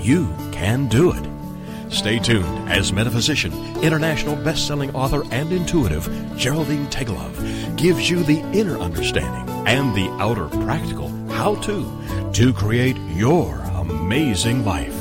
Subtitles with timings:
[0.00, 1.92] You can do it.
[1.92, 3.52] Stay tuned as metaphysician,
[3.82, 10.48] international best-selling author, and intuitive Geraldine Teggelove gives you the inner understanding and the outer
[10.64, 11.84] practical how-to
[12.32, 14.98] to create your amazing life.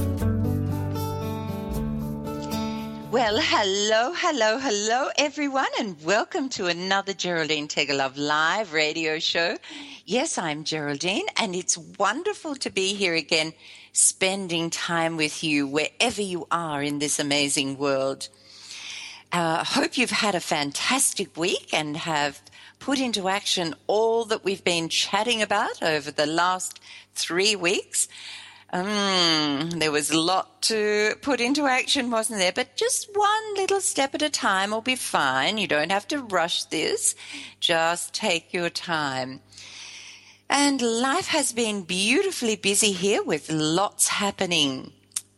[3.09, 9.55] Well, hello, hello, hello, everyone, and welcome to another Geraldine Teggelove live radio show.
[10.05, 13.53] Yes, I'm Geraldine, and it's wonderful to be here again
[13.91, 18.30] spending time with you wherever you are in this amazing world.
[19.31, 22.41] I uh, hope you've had a fantastic week and have
[22.80, 26.80] put into action all that we've been chatting about over the last
[27.13, 28.08] three weeks.
[28.72, 32.52] Um, there was a lot to put into action, wasn't there?
[32.52, 35.58] But just one little step at a time will be fine.
[35.58, 37.16] You don't have to rush this.
[37.59, 39.41] Just take your time.
[40.50, 44.91] And life has been beautifully busy here with lots happening.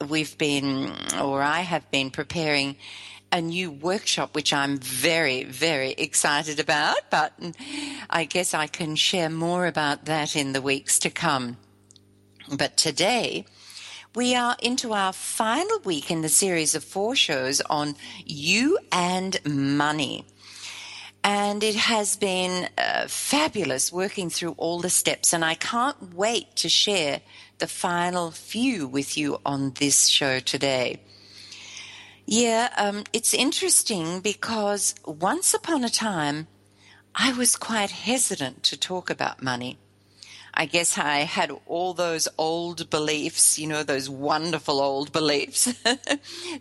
[0.08, 2.78] We've been, or I have been preparing
[3.30, 7.34] a new workshop, which I'm very, very excited about, but
[8.09, 11.58] I guess I can share more about that in the weeks to come.
[12.52, 13.46] But today,
[14.16, 19.40] we are into our final week in the series of four shows on you and
[19.46, 20.25] money.
[21.23, 25.33] And it has been uh, fabulous working through all the steps.
[25.33, 27.22] And I can't wait to share
[27.59, 31.00] the final few with you on this show today.
[32.25, 36.47] Yeah, um, it's interesting because once upon a time,
[37.13, 39.78] I was quite hesitant to talk about money.
[40.53, 45.66] I guess I had all those old beliefs, you know, those wonderful old beliefs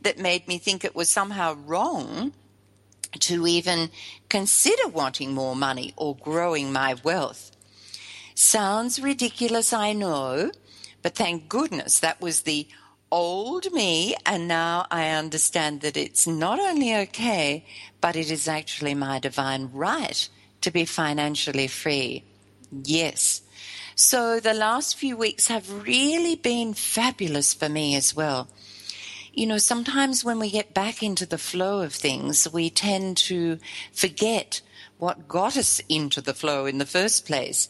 [0.03, 2.33] that made me think it was somehow wrong
[3.19, 3.91] to even
[4.29, 7.51] consider wanting more money or growing my wealth.
[8.35, 10.51] Sounds ridiculous, I know,
[11.03, 12.69] but thank goodness that was the
[13.11, 17.67] old me, and now I understand that it's not only okay,
[18.01, 20.29] but it is actually my divine right
[20.61, 22.25] to be financially free.
[22.71, 23.43] Yes.
[23.97, 28.49] So the last few weeks have really been fabulous for me as well
[29.33, 33.59] you know, sometimes when we get back into the flow of things, we tend to
[33.93, 34.61] forget
[34.99, 37.69] what got us into the flow in the first place.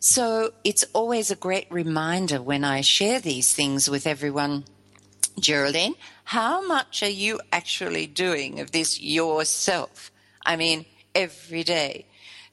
[0.00, 4.64] So it's always a great reminder when I share these things with everyone.
[5.38, 10.10] Geraldine, how much are you actually doing of this yourself?
[10.44, 12.06] I mean, every day.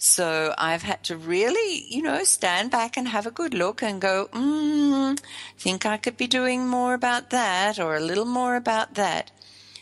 [0.06, 4.02] So I've had to really, you know, stand back and have a good look and
[4.02, 5.18] go, mm,
[5.58, 9.32] think I could be doing more about that or a little more about that.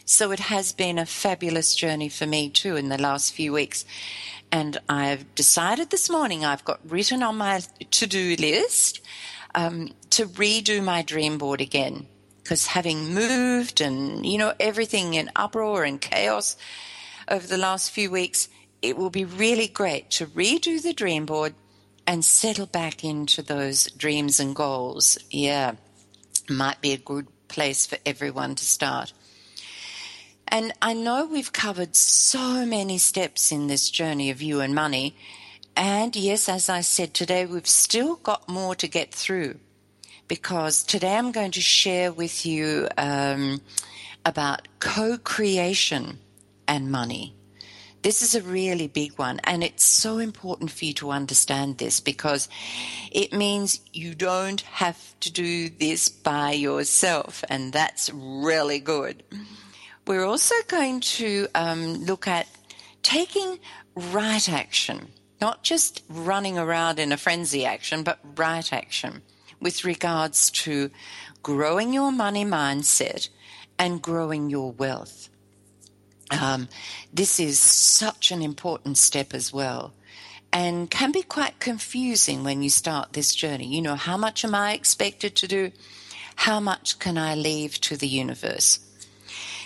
[0.05, 3.83] So it has been a fabulous journey for me too in the last few weeks.
[4.51, 9.01] And I've decided this morning I've got written on my to do list
[9.55, 12.05] um, to redo my dream board again.
[12.43, 16.57] Because having moved and, you know, everything in uproar and chaos
[17.27, 18.49] over the last few weeks,
[18.81, 21.53] it will be really great to redo the dream board
[22.08, 25.18] and settle back into those dreams and goals.
[25.30, 25.74] Yeah,
[26.50, 29.14] might be a good place for everyone to start.
[30.47, 35.16] And I know we've covered so many steps in this journey of you and money.
[35.75, 39.59] And yes, as I said today, we've still got more to get through
[40.28, 43.62] because today I'm going to share with you um,
[44.25, 46.19] about co creation
[46.68, 47.34] and money.
[48.01, 52.00] This is a really big one, and it's so important for you to understand this
[52.00, 52.50] because
[53.12, 59.24] it means you don't have to do this by yourself, and that's really good.
[60.07, 62.48] We're also going to um, look at
[63.03, 63.59] taking
[63.95, 65.09] right action,
[65.39, 69.21] not just running around in a frenzy action, but right action
[69.59, 70.89] with regards to
[71.44, 73.30] growing your money mindset
[73.77, 75.30] and growing your wealth.
[76.31, 76.69] Um,
[77.13, 79.94] this is such an important step as well
[80.54, 83.68] and can be quite confusing when you start this journey.
[83.68, 85.72] You know, how much am I expected to do?
[86.36, 88.80] How much can I leave to the universe?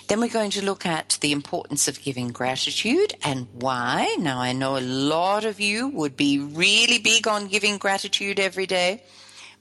[0.08, 4.16] Then we're going to look at the importance of giving gratitude and why.
[4.20, 8.68] Now, I know a lot of you would be really big on giving gratitude every
[8.68, 9.02] day,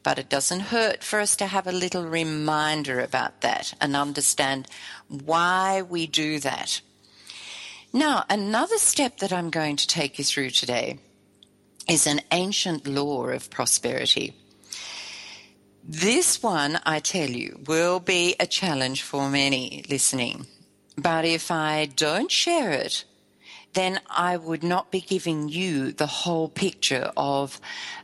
[0.03, 4.69] but it doesn't hurt for us to have a little reminder about that and understand
[5.09, 6.83] why we do that.
[7.95, 10.99] Now, another step that I'm going to take you through today
[11.89, 14.35] is an ancient law of prosperity.
[15.85, 20.47] This one, I tell you, will be a challenge for many listening.
[20.99, 23.05] But if I don't share it,
[23.75, 27.61] then I would not be giving you the whole picture of,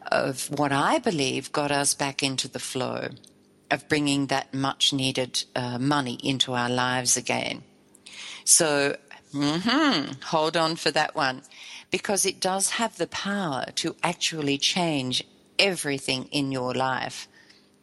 [0.07, 3.09] of what I believe got us back into the flow
[3.73, 7.65] of bringing that much needed uh, money into our lives again.
[8.45, 8.97] So,
[9.35, 11.43] mm-hmm, hold on for that one
[11.91, 15.25] because it does have the power to actually change
[15.59, 17.29] everything in your life.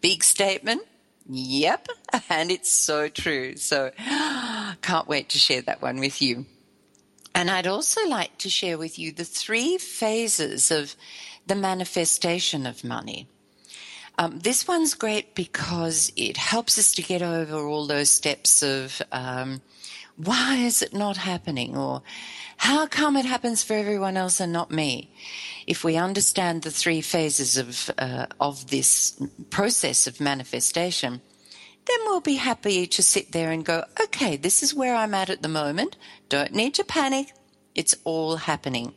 [0.01, 0.83] Big statement?
[1.29, 1.87] Yep.
[2.29, 3.57] And it's so true.
[3.57, 3.91] So,
[4.81, 6.45] can't wait to share that one with you.
[7.35, 10.95] And I'd also like to share with you the three phases of
[11.45, 13.27] the manifestation of money.
[14.17, 18.99] Um, this one's great because it helps us to get over all those steps of
[19.11, 19.61] um,
[20.17, 22.01] why is it not happening or
[22.57, 25.13] how come it happens for everyone else and not me?
[25.67, 31.21] If we understand the three phases of uh, of this process of manifestation,
[31.85, 35.29] then we'll be happy to sit there and go, okay, this is where I'm at
[35.29, 35.95] at the moment.
[36.29, 37.31] Don't need to panic.
[37.75, 38.93] It's all happening.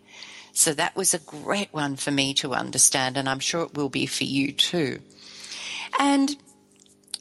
[0.52, 3.88] So that was a great one for me to understand, and I'm sure it will
[3.88, 5.00] be for you too.
[5.98, 6.36] And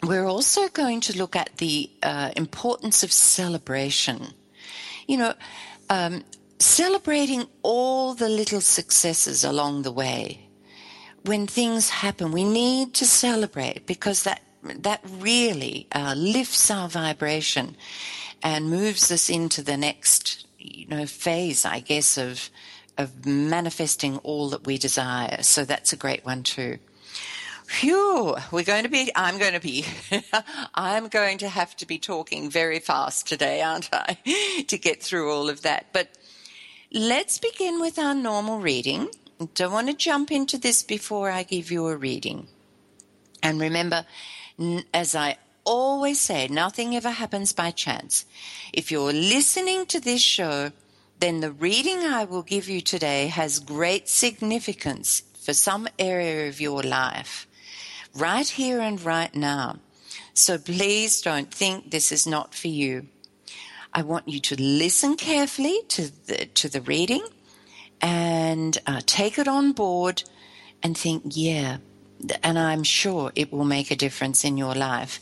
[0.03, 4.33] we're also going to look at the uh, importance of celebration.
[5.07, 5.33] You know,
[5.89, 6.23] um,
[6.59, 10.47] celebrating all the little successes along the way.
[11.25, 17.75] When things happen, we need to celebrate because that that really uh, lifts our vibration
[18.43, 22.49] and moves us into the next you know phase i guess of
[22.97, 26.77] of manifesting all that we desire so that's a great one too
[27.69, 29.85] Phew, we're going to be, I'm going to be,
[30.73, 34.17] I'm going to have to be talking very fast today, aren't I,
[34.67, 35.85] to get through all of that.
[35.93, 36.09] But
[36.91, 39.09] let's begin with our normal reading.
[39.53, 42.47] Don't want to jump into this before I give you a reading.
[43.43, 44.03] And remember,
[44.91, 48.25] as I always say, nothing ever happens by chance.
[48.73, 50.71] If you're listening to this show,
[51.19, 56.59] then the reading I will give you today has great significance for some area of
[56.59, 57.45] your life,
[58.15, 59.79] right here and right now.
[60.33, 63.07] So please don't think this is not for you.
[63.93, 67.25] I want you to listen carefully to the, to the reading
[68.01, 70.23] and uh, take it on board
[70.83, 71.77] and think, yeah,
[72.43, 75.19] and I'm sure it will make a difference in your life.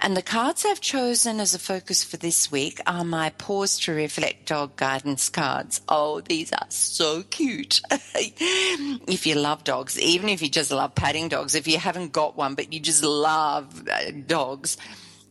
[0.00, 3.94] And the cards I've chosen as a focus for this week are my Pause to
[3.94, 5.80] Reflect Dog Guidance cards.
[5.88, 7.80] Oh, these are so cute.
[7.90, 12.36] if you love dogs, even if you just love patting dogs, if you haven't got
[12.36, 14.76] one, but you just love uh, dogs,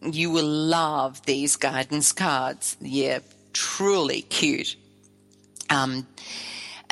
[0.02, 2.78] you will love these guidance cards.
[2.80, 3.20] Yeah,
[3.52, 4.76] truly cute.
[5.70, 6.08] Um,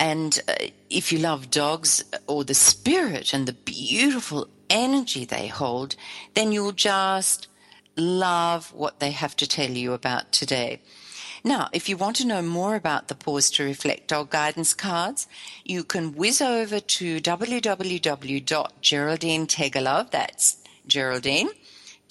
[0.02, 0.56] and uh,
[0.90, 5.96] if you love dogs or the spirit and the beautiful energy they hold,
[6.34, 7.48] then you'll just
[7.96, 10.82] love what they have to tell you about today.
[11.44, 15.28] Now, if you want to know more about the Pause to Reflect Dog Guidance cards,
[15.64, 19.48] you can whiz over to www.geraldine
[20.12, 20.58] that's
[20.88, 21.50] Geraldine,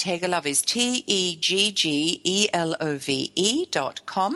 [0.01, 4.35] Teggelove is T E G G E L O V E dot com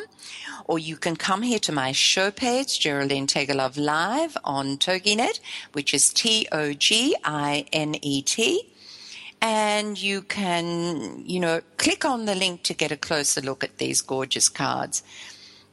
[0.66, 5.40] or you can come here to my show page, Geraldine Teggelove Live on TogiNet,
[5.72, 8.74] which is T O G I N E T.
[9.40, 13.78] And you can, you know, click on the link to get a closer look at
[13.78, 15.02] these gorgeous cards.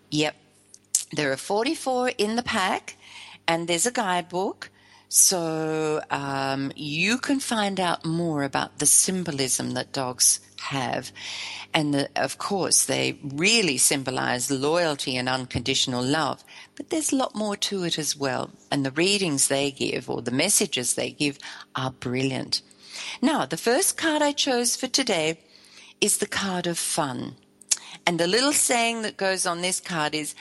[0.09, 0.35] Yep.
[1.13, 2.97] There are 44 in the pack,
[3.47, 4.69] and there's a guidebook.
[5.13, 11.11] So um, you can find out more about the symbolism that dogs have.
[11.73, 16.45] And the, of course, they really symbolize loyalty and unconditional love.
[16.77, 18.51] But there's a lot more to it as well.
[18.71, 21.39] And the readings they give or the messages they give
[21.75, 22.61] are brilliant.
[23.21, 25.41] Now, the first card I chose for today
[25.99, 27.35] is the card of fun.
[28.07, 30.35] And the little saying that goes on this card is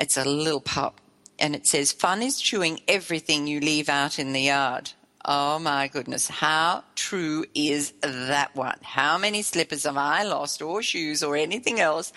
[0.00, 1.00] it's a little pup.
[1.38, 4.92] And it says, Fun is chewing everything you leave out in the yard.
[5.24, 8.78] Oh my goodness, how true is that one?
[8.82, 12.12] How many slippers have I lost, or shoes, or anything else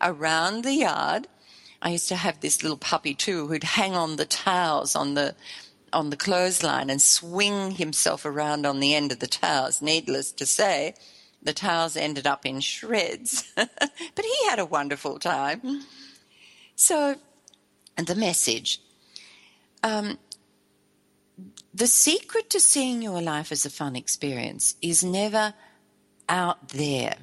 [0.00, 1.28] around the yard?
[1.82, 5.36] I used to have this little puppy too who'd hang on the towels on the
[5.92, 9.80] on the clothesline and swing himself around on the end of the towels.
[9.80, 10.94] Needless to say,
[11.42, 15.82] the towels ended up in shreds, but he had a wonderful time.
[16.74, 17.16] So,
[17.96, 18.80] and the message.
[19.82, 20.18] Um,
[21.72, 25.54] the secret to seeing your life as a fun experience is never
[26.28, 27.16] out there,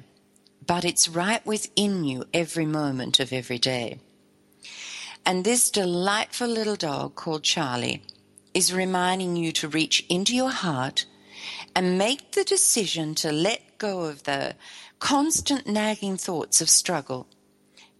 [0.66, 3.98] but it's right within you every moment of every day.
[5.24, 8.02] And this delightful little dog called Charlie
[8.54, 11.06] is reminding you to reach into your heart
[11.74, 14.54] and make the decision to let go of the
[14.98, 17.26] constant nagging thoughts of struggle,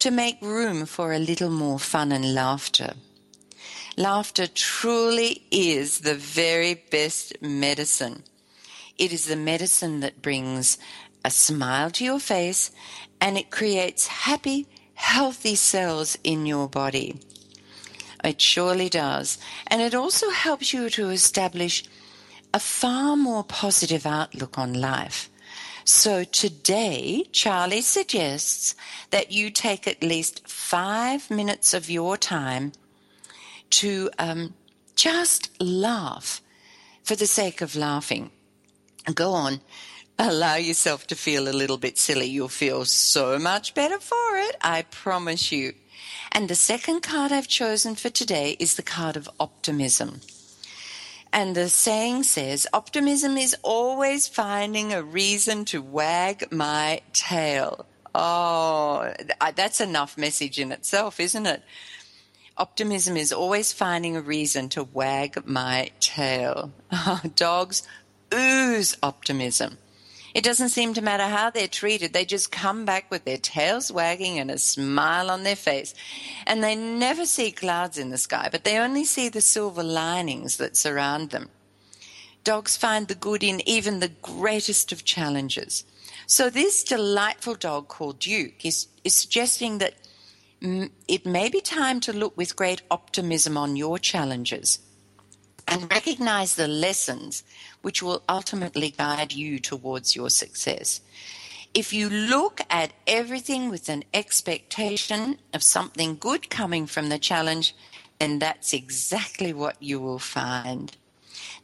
[0.03, 2.95] to make room for a little more fun and laughter.
[3.97, 8.25] Laughter truly is the very best medicine.
[8.99, 10.77] It is the medicine that brings
[11.25, 12.73] a smile to your face
[13.21, 17.21] and it creates happy, healthy cells in your body.
[18.25, 19.39] It surely does.
[19.69, 21.85] And it also helps you to establish
[22.53, 25.31] a far more positive outlook on life.
[25.85, 28.75] So today, Charlie suggests
[29.11, 32.73] that you take at least five minutes of your time
[33.71, 34.55] to um,
[34.95, 36.41] just laugh
[37.03, 38.31] for the sake of laughing.
[39.15, 39.61] Go on,
[40.19, 42.27] allow yourself to feel a little bit silly.
[42.27, 45.75] You'll feel so much better for it, I promise you.
[46.31, 50.21] And the second card I've chosen for today is the card of optimism.
[51.33, 57.87] And the saying says, optimism is always finding a reason to wag my tail.
[58.15, 59.13] Oh,
[59.57, 61.63] that's enough message in itself, isn't it?
[62.59, 66.71] Optimism is always finding a reason to wag my tail.
[67.35, 67.83] Dogs
[68.35, 69.79] ooze optimism.
[70.35, 72.13] It doesn't seem to matter how they're treated.
[72.13, 75.95] They just come back with their tails wagging and a smile on their face.
[76.47, 80.57] And they never see clouds in the sky, but they only see the silver linings
[80.57, 81.51] that surround them.
[82.45, 85.85] Dogs find the good in even the greatest of challenges.
[86.27, 89.95] So this delightful dog called Duke is, is suggesting that
[91.09, 94.79] it may be time to look with great optimism on your challenges
[95.67, 97.43] and recognize the lessons
[97.83, 101.01] which will ultimately guide you towards your success.
[101.75, 107.75] If you look at everything with an expectation of something good coming from the challenge,
[108.19, 110.97] then that's exactly what you will find.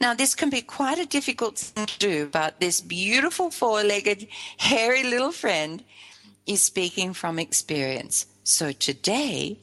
[0.00, 4.28] Now, this can be quite a difficult thing to do, but this beautiful four legged,
[4.56, 5.84] hairy little friend
[6.46, 8.26] is speaking from experience.
[8.44, 9.58] So today,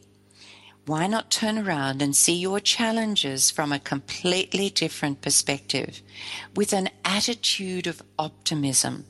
[0.86, 6.02] why not turn around and see your challenges from a completely different perspective
[6.56, 9.06] with an attitude of optimism?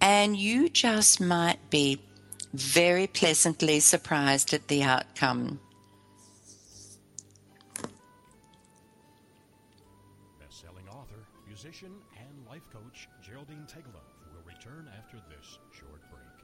[0.00, 2.00] And you just might be
[2.52, 5.58] very pleasantly surprised at the outcome.
[10.38, 16.43] Best-selling author, musician, and life coach Geraldine Teggelove will return after this short break.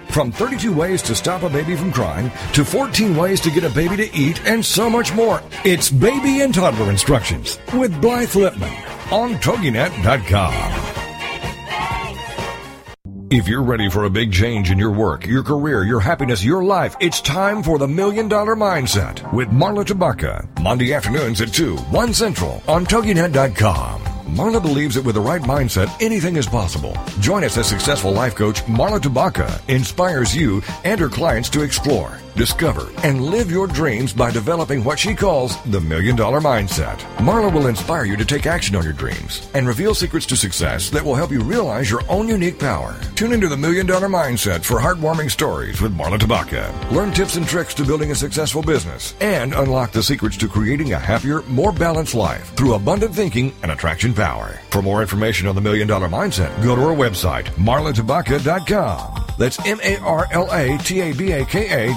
[0.11, 3.69] From 32 ways to stop a baby from crying to 14 ways to get a
[3.69, 5.41] baby to eat and so much more.
[5.63, 10.97] It's Baby and Toddler Instructions with Blythe Lipman on TogiNet.com.
[13.31, 16.65] If you're ready for a big change in your work, your career, your happiness, your
[16.65, 20.45] life, it's time for the Million Dollar Mindset with Marla Tabaka.
[20.61, 24.10] Monday afternoons at 2, 1 Central on TogiNet.com.
[24.31, 26.95] Marla believes that with the right mindset, anything is possible.
[27.19, 32.17] Join us as successful life coach Marla Tabaka inspires you and her clients to explore,
[32.35, 36.97] discover, and live your dreams by developing what she calls the Million Dollar Mindset.
[37.17, 40.89] Marla will inspire you to take action on your dreams and reveal secrets to success
[40.89, 42.99] that will help you realize your own unique power.
[43.15, 46.91] Tune into the Million Dollar Mindset for heartwarming stories with Marla Tabaka.
[46.91, 50.93] Learn tips and tricks to building a successful business and unlock the secrets to creating
[50.93, 54.59] a happier, more balanced life through abundant thinking and attraction power.
[54.69, 59.30] For more information on the Million Dollar Mindset, go to our website, marlatabaka.com.
[59.41, 60.79] That's M-A-R-L-A-T-A-B-A-K-A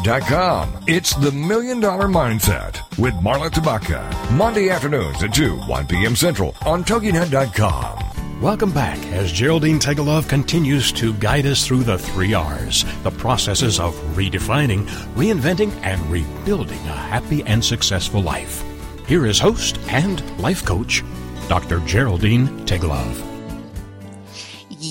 [0.03, 0.73] dot com.
[0.87, 4.31] It's the Million Dollar Mindset with Marla Tabaka.
[4.33, 6.17] Monday afternoons at 2, 1 p.m.
[6.17, 8.41] Central on TogiNet.com.
[8.41, 13.79] Welcome back as Geraldine Teggelove continues to guide us through the three R's, the processes
[13.79, 18.65] of redefining, reinventing, and rebuilding a happy and successful life.
[19.07, 21.05] here is host and life coach,
[21.51, 21.81] Dr.
[21.81, 23.34] Geraldine Teggelove.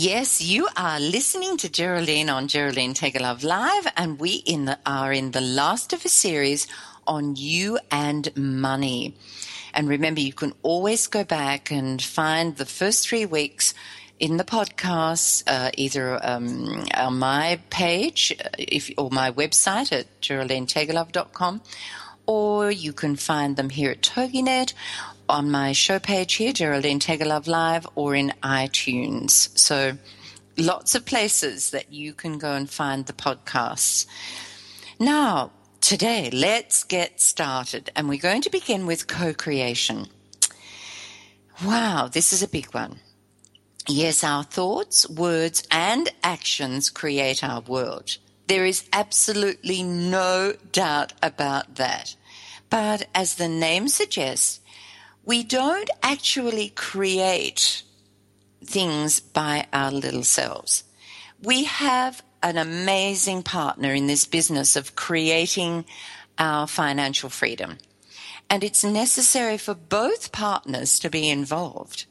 [0.03, 5.13] Yes, you are listening to Geraldine on Geraldine Teggelove Live, and we in the, are
[5.13, 6.67] in the last of a series
[7.07, 9.15] on you and money.
[9.73, 13.73] And remember, you can always go back and find the first three weeks
[14.19, 20.19] in the podcast, uh, either um, on my page uh, if, or my website at
[20.19, 21.61] geraldineteggelove.com,
[22.25, 24.73] or you can find them here at TogiNet
[25.29, 29.57] on my show page here, Geraldine Teggelove Live, or in iTunes.
[29.57, 29.97] So
[30.57, 34.05] lots of places that you can go and find the podcasts.
[34.99, 35.51] Now,
[35.81, 37.91] today, let's get started.
[37.95, 40.07] And we're going to begin with co creation.
[41.63, 42.99] Wow, this is a big one.
[43.87, 48.17] Yes, our thoughts, words, and actions create our world.
[48.47, 52.15] There is absolutely no doubt about that.
[52.69, 54.59] But as the name suggests,
[55.25, 57.83] we don't actually create
[58.63, 60.83] things by our little selves.
[61.41, 65.85] We have an amazing partner in this business of creating
[66.37, 67.77] our financial freedom.
[68.49, 72.05] And it's necessary for both partners to be involved.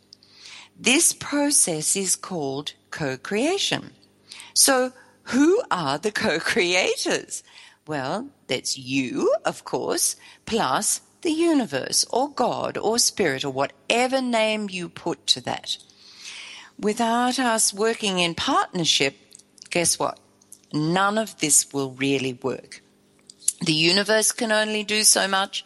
[0.78, 3.92] This process is called co creation.
[4.54, 4.92] So,
[5.24, 7.42] who are the co creators?
[7.86, 10.16] Well, that's you, of course,
[10.46, 15.78] plus the universe or God or spirit or whatever name you put to that.
[16.78, 19.16] Without us working in partnership,
[19.70, 20.18] guess what?
[20.72, 22.82] None of this will really work.
[23.64, 25.64] The universe can only do so much,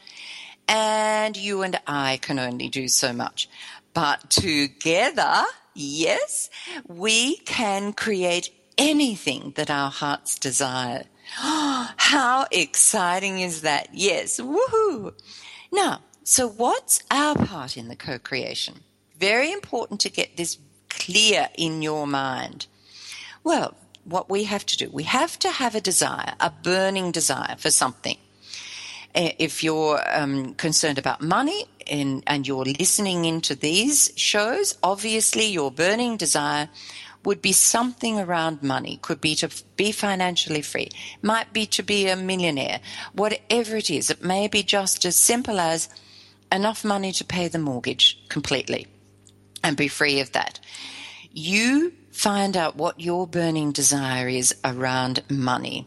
[0.69, 3.49] and you and I can only do so much.
[3.95, 5.45] But together,
[5.75, 6.51] yes,
[6.87, 11.05] we can create anything that our hearts desire.
[11.29, 13.89] How exciting is that?
[13.93, 15.15] Yes, woohoo!
[15.73, 18.81] Now, so what's our part in the co creation?
[19.19, 20.59] Very important to get this
[20.89, 22.67] clear in your mind.
[23.45, 27.57] Well, what we have to do, we have to have a desire, a burning desire
[27.59, 28.19] for something.
[29.15, 35.71] If you're um, concerned about money and, and you're listening into these shows, obviously your
[35.71, 36.69] burning desire
[37.27, 40.89] would be something around money, could be to be financially free,
[41.23, 42.81] might be to be a millionaire,
[43.13, 44.11] whatever it is.
[44.11, 45.89] It may be just as simple as
[46.53, 48.87] enough money to pay the mortgage completely
[49.65, 50.61] and be free of that.
[51.33, 55.85] You find out what your burning desire is around money.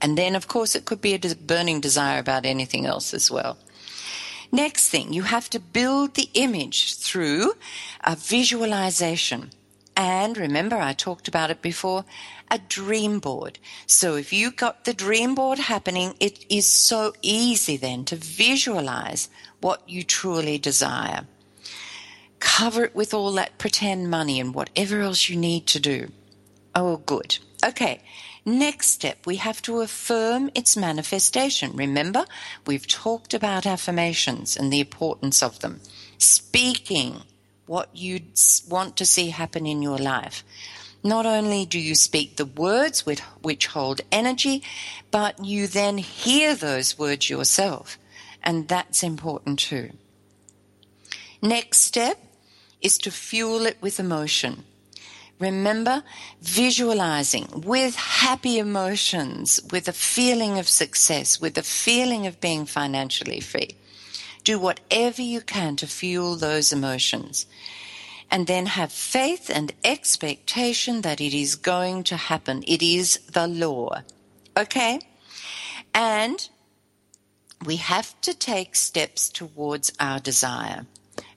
[0.00, 3.58] And then, of course, it could be a burning desire about anything else as well.
[4.50, 7.52] Next thing, you have to build the image through
[8.02, 9.50] a visualization.
[10.00, 12.06] And remember, I talked about it before,
[12.50, 13.58] a dream board.
[13.84, 19.28] So if you got the dream board happening, it is so easy then to visualize
[19.60, 21.26] what you truly desire.
[22.38, 26.10] Cover it with all that pretend money and whatever else you need to do.
[26.74, 27.36] Oh, good.
[27.62, 28.00] Okay.
[28.46, 31.76] Next step, we have to affirm its manifestation.
[31.76, 32.24] Remember,
[32.66, 35.82] we've talked about affirmations and the importance of them.
[36.16, 37.20] Speaking
[37.70, 38.18] what you
[38.68, 40.42] want to see happen in your life.
[41.04, 44.64] Not only do you speak the words which, hold energy,
[45.12, 47.96] but you then hear those words yourself.
[48.42, 49.90] And that's important too.
[51.40, 52.18] Next step
[52.80, 54.64] is to fuel it with emotion.
[55.38, 56.02] Remember
[56.42, 63.38] visualizing with happy emotions, with a feeling of success, with a feeling of being financially
[63.38, 63.76] free.
[64.50, 67.46] Do whatever you can to fuel those emotions.
[68.32, 72.64] And then have faith and expectation that it is going to happen.
[72.66, 74.02] It is the law.
[74.56, 74.98] Okay?
[75.94, 76.48] And
[77.64, 80.84] we have to take steps towards our desire.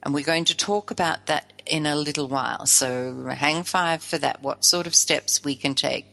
[0.01, 2.65] And we're going to talk about that in a little while.
[2.65, 6.07] So hang five for that, what sort of steps we can take.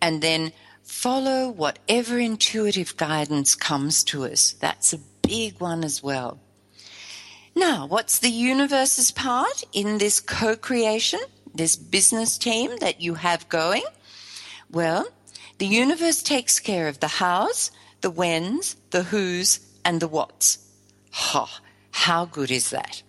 [0.00, 0.52] And then
[0.84, 4.52] follow whatever intuitive guidance comes to us.
[4.52, 6.40] That's a big one as well.
[7.54, 11.20] Now, what's the universe's part in this co creation,
[11.54, 13.84] this business team that you have going?
[14.70, 15.06] Well,
[15.58, 20.58] the universe takes care of the hows, the whens, the whos, and the whats.
[21.10, 21.60] Ha,
[21.90, 23.02] how good is that?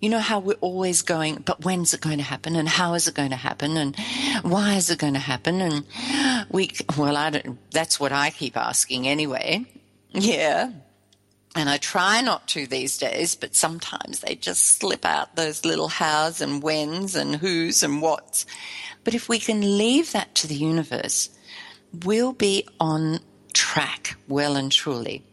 [0.00, 2.56] You know how we're always going, but when's it going to happen?
[2.56, 3.76] And how is it going to happen?
[3.76, 3.96] And
[4.42, 5.60] why is it going to happen?
[5.60, 5.84] And
[6.50, 9.64] we, well, I don't, that's what I keep asking anyway.
[10.10, 10.70] Yeah.
[11.56, 15.88] And I try not to these days, but sometimes they just slip out those little
[15.88, 18.44] hows and whens and who's and what's.
[19.04, 21.30] But if we can leave that to the universe,
[22.04, 23.20] we'll be on
[23.54, 25.24] track well and truly.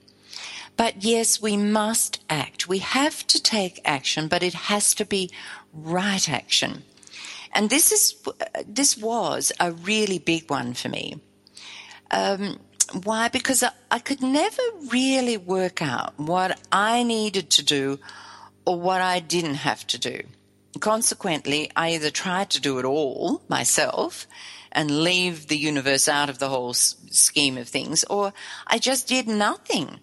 [0.78, 2.70] But yes, we must act.
[2.70, 5.30] We have to take action, but it has to be
[5.74, 6.84] right action.
[7.52, 8.16] And this is
[8.66, 11.20] this was a really big one for me.
[12.12, 12.60] Um,
[12.92, 13.28] why?
[13.30, 18.00] Because I, I could never really work out what I needed to do
[18.66, 20.22] or what I didn't have to do.
[20.80, 24.28] Consequently, I either tried to do it all myself
[24.72, 28.34] and leave the universe out of the whole scheme of things, or
[28.66, 30.00] I just did nothing.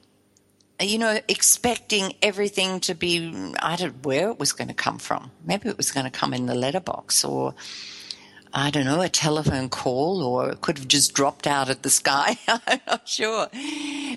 [0.80, 4.74] Uh, you know, expecting everything to be, I don't know where it was going to
[4.74, 5.32] come from.
[5.44, 7.54] Maybe it was going to come in the letterbox or,
[8.52, 11.90] I don't know, a telephone call, or it could have just dropped out of the
[11.90, 12.36] sky.
[12.48, 13.48] I'm not sure.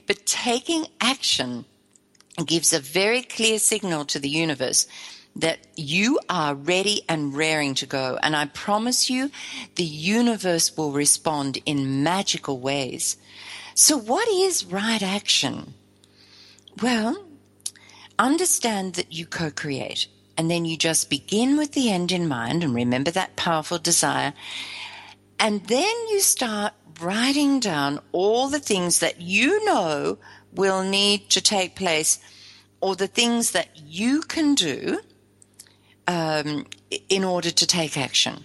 [0.08, 1.66] But taking action
[2.46, 4.88] gives a very clear signal to the universe
[5.36, 8.18] that you are ready and raring to go.
[8.22, 9.32] And I promise you,
[9.76, 13.18] the universe will respond in magical ways.
[13.76, 15.74] So, what is right action?
[16.82, 17.26] Well,
[18.20, 20.08] understand that you co create.
[20.38, 24.34] And then you just begin with the end in mind and remember that powerful desire.
[25.40, 30.18] And then you start writing down all the things that you know
[30.54, 32.20] will need to take place
[32.82, 35.00] or the things that you can do
[36.08, 36.66] um,
[37.10, 38.44] in order to take action.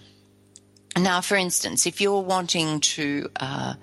[0.97, 3.73] Now, for instance, if you're wanting to uh,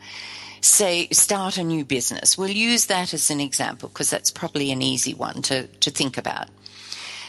[0.61, 4.83] say start a new business, we'll use that as an example because that's probably an
[4.83, 6.49] easy one to, to think about.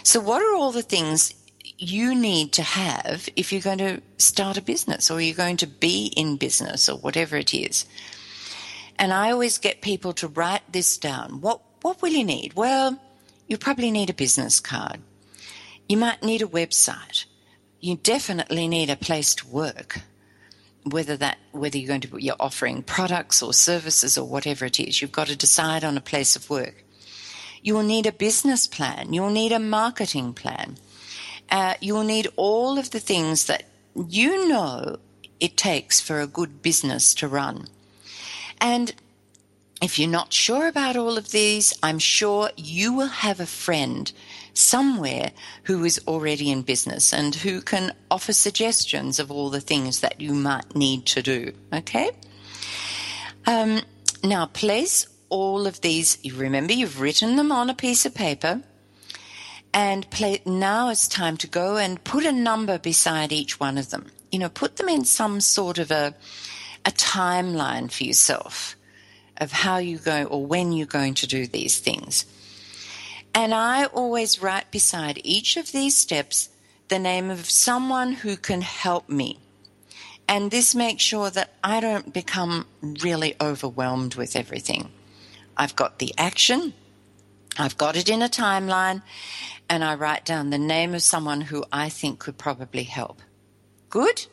[0.07, 1.33] So, what are all the things
[1.77, 5.67] you need to have if you're going to start a business or you're going to
[5.67, 7.85] be in business or whatever it is?
[8.97, 11.41] And I always get people to write this down.
[11.41, 12.53] What what will you need?
[12.53, 12.97] Well,
[13.49, 15.01] you probably need a business card.
[15.89, 17.25] You might need a website.
[17.81, 19.99] You definitely need a place to work.
[20.85, 25.01] Whether that, whether you're going to, you're offering products or services or whatever it is,
[25.01, 26.85] you've got to decide on a place of work.
[27.67, 29.11] You will need a business plan.
[29.11, 30.77] You'll need a marketing plan.
[31.51, 34.99] Uh, you'll need all of the things that you know
[35.41, 37.67] it takes for a good business to run.
[38.61, 38.93] And
[39.81, 44.13] if you're not sure about all of these, I'm sure you will have a friend
[44.53, 49.99] somewhere who is already in business and who can offer suggestions of all the things
[49.99, 51.51] that you might need to do.
[51.73, 52.11] Okay?
[53.45, 53.81] Um,
[54.23, 58.61] now, place all of these, you remember you've written them on a piece of paper.
[59.73, 63.89] And play, now it's time to go and put a number beside each one of
[63.89, 64.11] them.
[64.31, 66.15] You know, put them in some sort of a,
[66.85, 68.75] a timeline for yourself
[69.37, 72.25] of how you go or when you're going to do these things.
[73.35, 76.49] And I always write beside each of these steps
[76.87, 79.39] the name of someone who can help me.
[80.27, 84.89] And this makes sure that I don't become really overwhelmed with everything.
[85.57, 86.73] I've got the action,
[87.57, 89.01] I've got it in a timeline,
[89.69, 93.21] and I write down the name of someone who I think could probably help.
[93.89, 94.27] Good?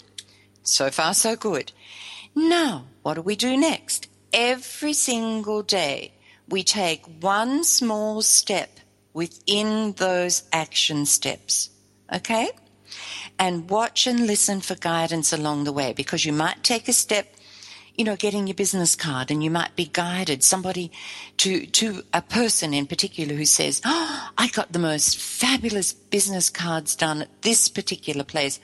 [0.63, 1.73] So far, so good.
[2.35, 4.09] Now, what do we do next?
[4.33, 6.13] Every single day,
[6.49, 8.81] we take one small step
[9.13, 11.71] within those action steps.
[12.13, 12.51] Okay?
[13.39, 17.34] And watch and listen for guidance along the way because you might take a step,
[17.97, 20.91] you know, getting your business card and you might be guided somebody
[21.37, 26.51] to, to a person in particular who says, Oh, I got the most fabulous business
[26.51, 28.59] cards done at this particular place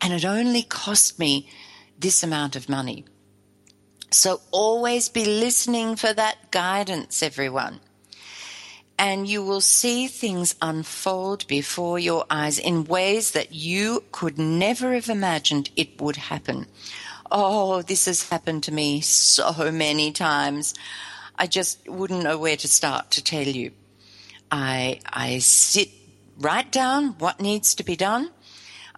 [0.00, 1.48] and it only cost me
[1.98, 3.04] this amount of money.
[4.10, 7.80] So always be listening for that guidance, everyone
[8.98, 14.94] and you will see things unfold before your eyes in ways that you could never
[14.94, 16.66] have imagined it would happen.
[17.30, 20.74] Oh, this has happened to me so many times.
[21.36, 23.72] I just wouldn't know where to start to tell you.
[24.50, 25.90] I, I sit,
[26.38, 28.30] write down what needs to be done.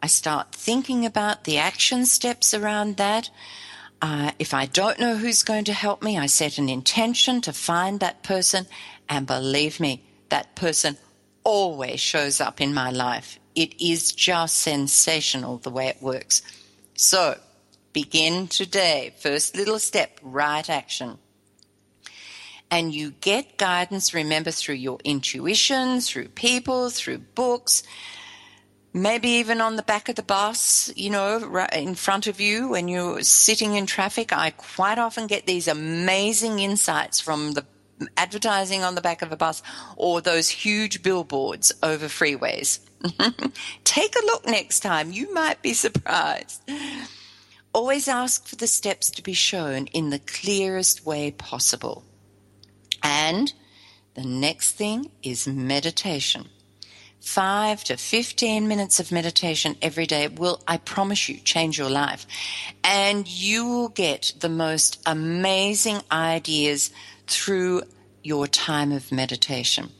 [0.02, 3.30] I start thinking about the action steps around that.
[4.00, 7.52] Uh, if I don't know who's going to help me, I set an intention to
[7.52, 8.66] find that person
[9.08, 10.96] and believe me, that person
[11.42, 13.40] always shows up in my life.
[13.54, 16.42] It is just sensational the way it works.
[16.94, 17.38] So,
[18.02, 19.12] begin today.
[19.18, 21.18] First little step, right action.
[22.70, 27.82] And you get guidance, remember, through your intuition, through people, through books,
[28.92, 32.68] maybe even on the back of the bus, you know, right in front of you
[32.68, 34.32] when you're sitting in traffic.
[34.32, 37.66] I quite often get these amazing insights from the
[38.16, 39.61] advertising on the back of a bus
[39.96, 42.78] or those huge billboards over freeways.
[43.82, 45.11] Take a look next time.
[45.11, 46.62] You might be surprised.
[47.78, 52.02] Always ask for the steps to be shown in the clearest way possible.
[53.04, 53.52] And
[54.16, 56.48] The next thing is meditation.
[57.20, 62.26] Five to 15 minutes of meditation every day will, I promise you, change your life.
[62.82, 66.90] And you will get the most amazing ideas
[67.28, 67.82] through
[68.24, 69.90] your time of meditation.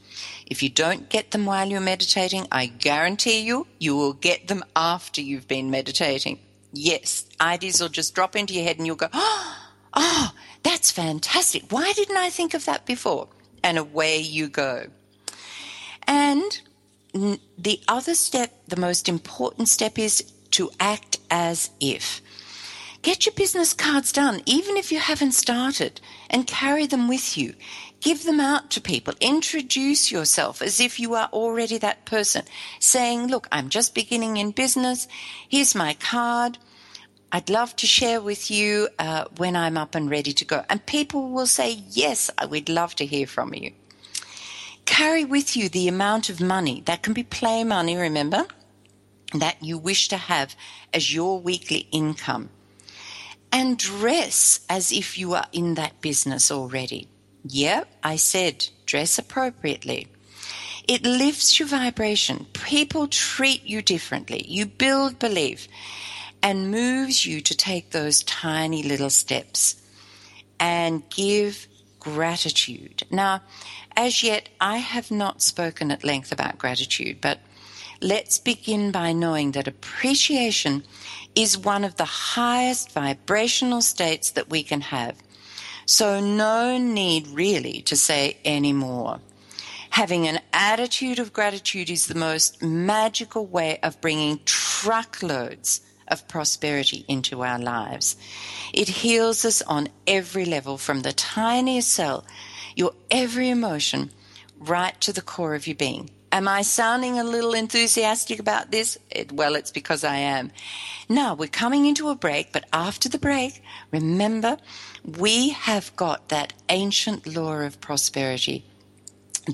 [0.49, 4.65] If you don't get them while you're meditating, I guarantee you, you will get them
[4.75, 6.41] after you've been meditating.
[6.73, 9.57] Yes, ideas will just drop into your head and you'll go, oh,
[9.95, 11.65] oh, that's fantastic.
[11.71, 13.29] Why didn't I think of that before?
[13.63, 14.87] and away you go.
[16.07, 16.61] And
[17.13, 22.21] the other step, the most important step, is to act as if.
[23.03, 26.01] Get your business cards done, even if you haven't started,
[26.31, 27.55] and carry them with you.
[28.01, 29.15] Give them out to people.
[29.21, 32.45] Introduce yourself as if you are already that person,
[32.79, 35.09] saying, Look, I'm just beginning in business.
[35.49, 36.59] Here's my card.
[37.33, 40.65] I'd love to share with you uh, when I'm up and ready to go.
[40.71, 43.73] And people will say, Yes, I would love to hear from you.
[44.85, 48.47] Carry with you the amount of money that can be play money, remember,
[49.35, 50.55] that you wish to have
[50.95, 52.49] as your weekly income.
[53.51, 57.09] And dress as if you are in that business already.
[57.45, 60.09] Yeah, I said dress appropriately.
[60.87, 62.47] It lifts your vibration.
[62.55, 64.45] People treat you differently.
[64.49, 65.69] You build belief
[66.43, 69.83] and moves you to take those tiny little steps
[70.59, 71.67] and give
[72.01, 73.03] gratitude.
[73.11, 73.43] Now,
[73.97, 77.41] as yet, I have not spoken at length about gratitude, but
[78.01, 80.85] let's begin by knowing that appreciation
[81.35, 85.17] is one of the highest vibrational states that we can have.
[85.91, 89.21] So, no need really to say any more.
[89.89, 97.07] Having an attitude of gratitude is the most magical way of bringing truckloads of prosperity
[97.09, 98.17] into our lives.
[98.75, 102.27] It heals us on every level, from the tiniest cell,
[102.77, 104.11] your every emotion,
[104.59, 106.11] right to the core of your being.
[106.31, 108.99] Am I sounding a little enthusiastic about this?
[109.11, 110.53] It, well, it's because I am.
[111.09, 114.59] Now, we're coming into a break, but after the break, remember,
[115.05, 118.65] we have got that ancient law of prosperity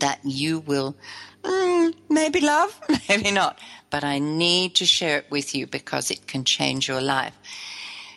[0.01, 0.97] that you will
[1.43, 3.59] mm, maybe love, maybe not,
[3.91, 7.35] but I need to share it with you because it can change your life.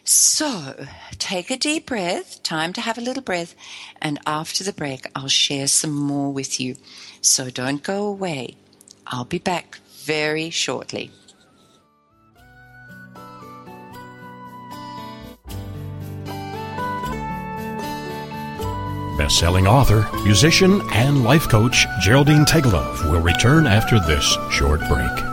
[0.09, 0.85] So
[1.19, 3.53] take a deep breath, time to have a little breath,
[4.01, 6.77] and after the break, I'll share some more with you.
[7.19, 8.55] So don't go away.
[9.05, 11.11] I'll be back very shortly.
[19.17, 25.26] Best-selling author, musician, and life coach Geraldine Teggelove will return after this short break.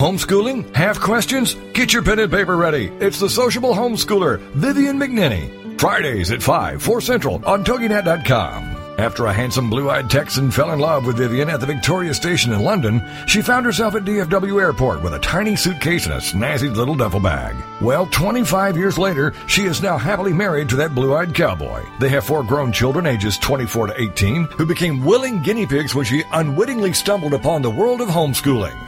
[0.00, 0.72] Homeschooling?
[0.76, 1.54] Have questions?
[1.74, 2.86] Get your pen and paper ready.
[3.00, 5.76] It's the sociable homeschooler, Vivian McNinney.
[5.80, 8.76] Fridays at 5, 4 Central on TogiNet.com.
[8.98, 12.62] After a handsome blue-eyed Texan fell in love with Vivian at the Victoria Station in
[12.62, 16.94] London, she found herself at DFW Airport with a tiny suitcase and a snazzy little
[16.94, 17.56] duffel bag.
[17.82, 21.84] Well, 25 years later, she is now happily married to that blue-eyed cowboy.
[21.98, 26.04] They have four grown children ages 24 to 18 who became willing guinea pigs when
[26.04, 28.87] she unwittingly stumbled upon the world of homeschooling.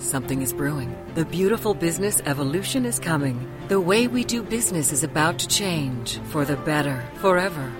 [0.00, 0.96] Something is brewing.
[1.14, 3.46] The beautiful business evolution is coming.
[3.68, 7.70] The way we do business is about to change for the better, forever.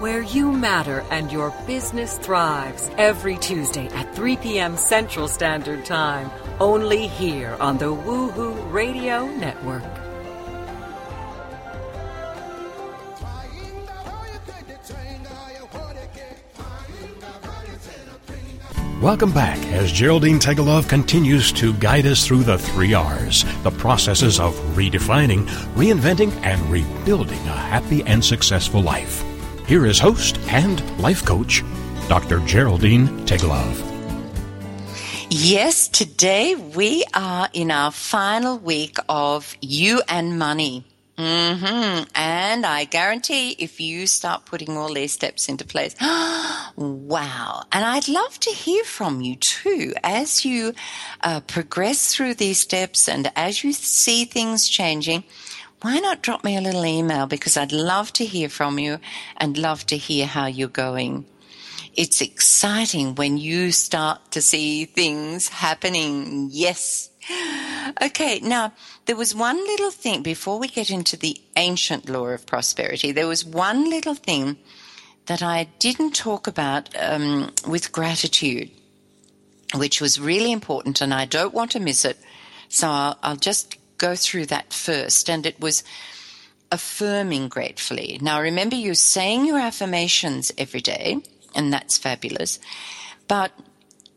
[0.00, 4.76] where you matter and your business thrives every Tuesday at 3 p.m.
[4.76, 6.30] Central Standard Time,
[6.60, 9.82] only here on the Woohoo Radio Network.
[19.02, 24.40] Welcome back as Geraldine Teggelove continues to guide us through the three R's, the processes
[24.40, 29.24] of redefining, reinventing, and rebuilding a happy and successful life.
[29.68, 31.62] Here is host and life coach,
[32.08, 32.38] Dr.
[32.46, 33.78] Geraldine Teggelove.
[35.28, 40.86] Yes, today we are in our final week of You and Money.
[41.18, 45.94] hmm And I guarantee if you start putting all these steps into place,
[46.76, 47.62] wow.
[47.70, 50.72] And I'd love to hear from you too as you
[51.20, 55.24] uh, progress through these steps and as you see things changing.
[55.80, 58.98] Why not drop me a little email because I'd love to hear from you
[59.36, 61.26] and love to hear how you're going
[61.98, 66.48] it's exciting when you start to see things happening.
[66.52, 67.10] Yes.
[68.00, 68.72] Okay, now
[69.06, 73.10] there was one little thing before we get into the ancient law of prosperity.
[73.10, 74.58] There was one little thing
[75.26, 78.70] that I didn't talk about um, with gratitude,
[79.74, 82.18] which was really important, and I don't want to miss it.
[82.68, 85.28] So I'll, I'll just go through that first.
[85.28, 85.84] And it was
[86.72, 88.18] affirming gratefully.
[88.22, 91.18] Now, remember, you're saying your affirmations every day
[91.54, 92.58] and that's fabulous.
[93.26, 93.52] But,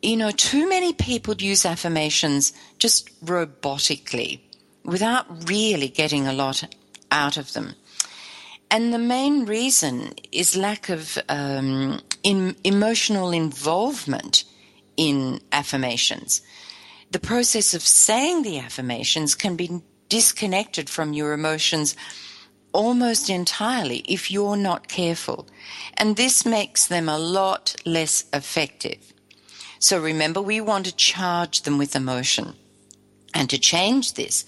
[0.02, 4.40] you know, too many people use affirmations just robotically
[4.84, 6.64] without really getting a lot
[7.12, 7.76] out of them.
[8.70, 14.46] And the main reason is lack of um, in emotional involvement
[14.96, 16.42] in affirmations.
[17.12, 21.94] The process of saying the affirmations can be disconnected from your emotions
[22.72, 25.46] almost entirely if you're not careful.
[25.96, 29.14] And this makes them a lot less effective.
[29.78, 32.54] So remember, we want to charge them with emotion.
[33.34, 34.46] And to change this,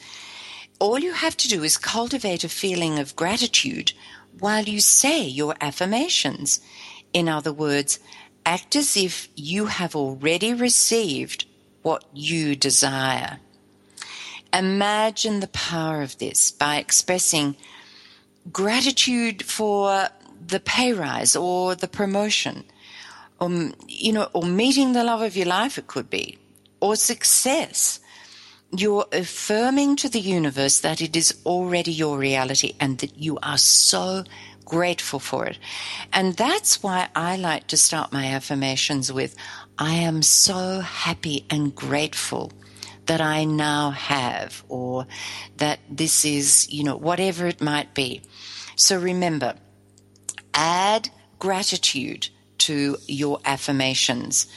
[0.80, 3.92] all you have to do is cultivate a feeling of gratitude
[4.40, 6.62] while you say your affirmations.
[7.12, 8.00] In other words,
[8.46, 11.46] act as if you have already received
[11.84, 13.40] what you desire.
[14.52, 17.56] Imagine the power of this by expressing
[18.52, 20.08] gratitude for
[20.46, 22.64] the pay rise or the promotion,
[23.40, 26.38] or, um, you know, or meeting the love of your life, it could be,
[26.80, 28.00] or success.
[28.76, 33.58] You're affirming to the universe that it is already your reality and that you are
[33.58, 34.24] so
[34.66, 35.60] grateful for it.
[36.12, 39.36] And that's why I like to start my affirmations with,
[39.78, 42.52] I am so happy and grateful
[43.06, 45.08] that I now have, or
[45.58, 48.22] that this is, you know, whatever it might be.
[48.76, 49.56] So remember,
[50.54, 51.10] add
[51.40, 54.48] gratitude to your affirmations.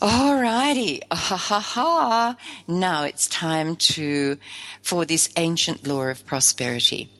[0.00, 2.36] Alrighty, ha ha ha.
[2.66, 4.38] Now it's time to
[4.82, 7.10] for this ancient law of prosperity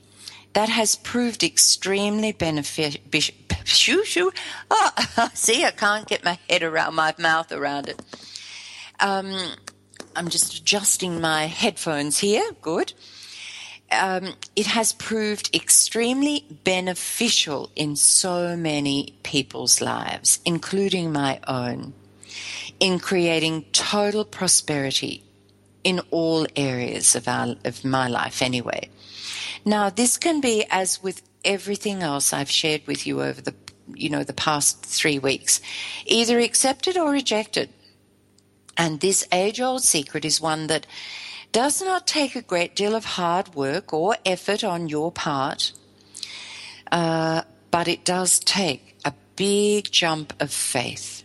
[0.54, 3.00] that has proved extremely beneficial.
[3.64, 4.32] Shoo shoo.
[4.70, 4.90] Oh,
[5.34, 8.00] see, I can't get my head around my mouth around it.
[9.00, 9.34] Um,
[10.14, 12.50] I'm just adjusting my headphones here.
[12.60, 12.92] Good.
[13.90, 21.92] Um, it has proved extremely beneficial in so many people's lives, including my own,
[22.80, 25.22] in creating total prosperity
[25.84, 28.88] in all areas of, our, of my life, anyway.
[29.64, 33.54] Now, this can be as with everything else I've shared with you over the
[33.94, 35.60] you know the past three weeks,
[36.06, 37.70] either accepted or rejected.
[38.76, 40.86] And this age old secret is one that
[41.52, 45.72] does not take a great deal of hard work or effort on your part,
[46.90, 51.24] uh, but it does take a big jump of faith.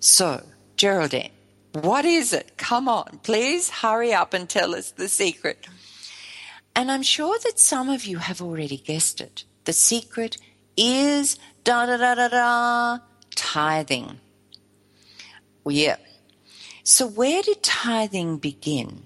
[0.00, 0.44] So,
[0.76, 1.30] Geraldine,
[1.72, 2.58] what is it?
[2.58, 5.66] Come on, please hurry up and tell us the secret.
[6.76, 9.42] And I'm sure that some of you have already guessed it.
[9.64, 10.36] The secret
[10.76, 12.98] is da da da da da
[13.34, 14.20] tithing.
[15.64, 15.96] Well, yeah,
[16.88, 19.02] so, where did tithing begin?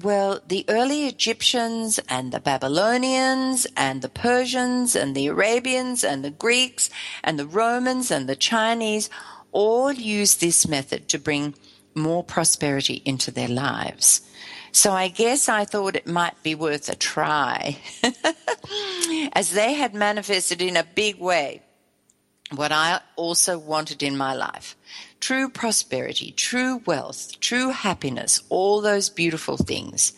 [0.00, 6.30] Well, the early Egyptians and the Babylonians and the Persians and the Arabians and the
[6.30, 6.90] Greeks
[7.24, 9.10] and the Romans and the Chinese
[9.50, 11.56] all used this method to bring
[11.92, 14.20] more prosperity into their lives.
[14.72, 17.78] So I guess I thought it might be worth a try,
[19.32, 21.62] as they had manifested in a big way
[22.54, 24.76] what I also wanted in my life
[25.20, 30.12] true prosperity, true wealth, true happiness, all those beautiful things.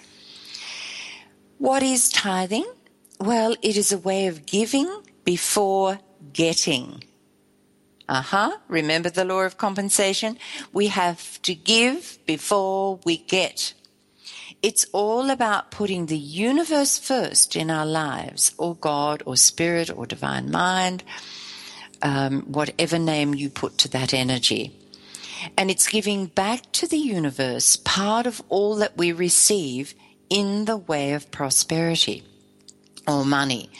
[1.56, 2.66] What is tithing?
[3.18, 4.88] Well, it is a way of giving
[5.24, 6.00] before
[6.32, 7.04] getting.
[8.08, 8.58] Uh huh.
[8.68, 10.36] Remember the law of compensation?
[10.72, 13.72] We have to give before we get.
[14.62, 20.04] It's all about putting the universe first in our lives, or God, or spirit, or
[20.04, 21.02] divine mind,
[22.02, 24.76] um, whatever name you put to that energy.
[25.56, 29.94] And it's giving back to the universe part of all that we receive
[30.28, 32.22] in the way of prosperity
[33.08, 33.70] or money.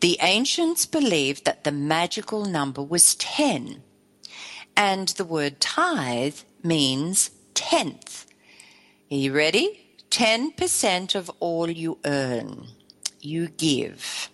[0.00, 3.82] The ancients believed that the magical number was 10.
[4.76, 8.26] And the word tithe means tenth.
[9.10, 9.85] Are you ready?
[10.16, 12.68] 10% of all you earn,
[13.20, 14.30] you give.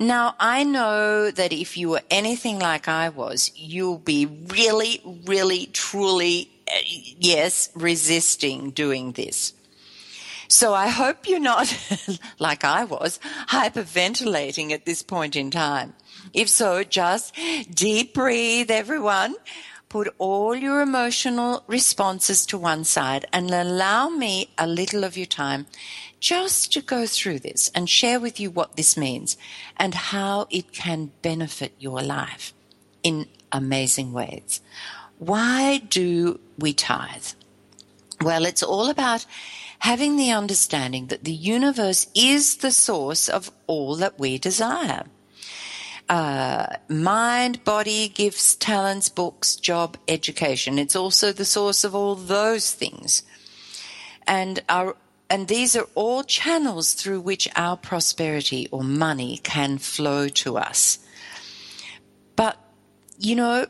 [0.00, 5.66] Now, I know that if you were anything like I was, you'll be really, really,
[5.66, 6.78] truly, uh,
[7.18, 9.52] yes, resisting doing this.
[10.48, 11.76] So I hope you're not,
[12.38, 15.92] like I was, hyperventilating at this point in time.
[16.32, 17.34] If so, just
[17.70, 19.36] deep breathe, everyone.
[19.88, 25.26] Put all your emotional responses to one side and allow me a little of your
[25.26, 25.66] time
[26.18, 29.36] just to go through this and share with you what this means
[29.76, 32.52] and how it can benefit your life
[33.02, 34.60] in amazing ways.
[35.18, 37.28] Why do we tithe?
[38.20, 39.24] Well, it's all about
[39.78, 45.04] having the understanding that the universe is the source of all that we desire.
[46.08, 50.78] Uh, mind, body, gifts, talents, books, job, education.
[50.78, 53.24] It's also the source of all those things.
[54.26, 54.96] And our
[55.28, 60.98] and these are all channels through which our prosperity or money can flow to us.
[62.36, 62.56] But,
[63.18, 63.66] you know,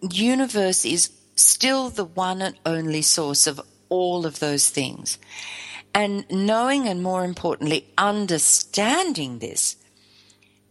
[0.00, 5.18] universe is still the one and only source of all of those things.
[5.94, 9.76] And knowing and more importantly, understanding this,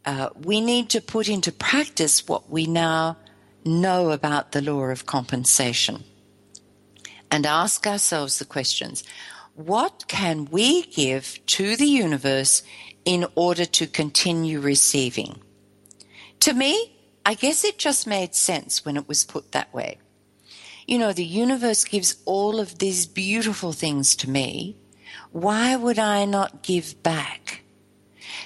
[0.08, 3.18] uh, we need to put into practice what we now
[3.66, 6.06] know about the law of compensation
[7.30, 9.04] and ask ourselves the questions
[9.56, 12.64] what can we give to the universe
[13.04, 15.42] in order to continue receiving?
[16.42, 16.96] To me,
[17.26, 19.98] I guess it just made sense when it was put that way.
[20.86, 24.78] You know, the universe gives all of these beautiful things to me.
[25.32, 27.64] Why would I not give back?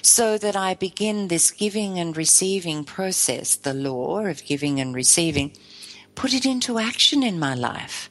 [0.00, 5.52] So that I begin this giving and receiving process, the law of giving and receiving,
[6.14, 8.10] put it into action in my life.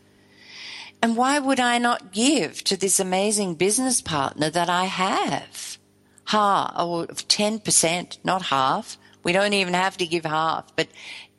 [1.01, 5.79] And why would I not give to this amazing business partner that I have?
[6.25, 8.97] Half, or 10%, not half.
[9.23, 10.87] We don't even have to give half, but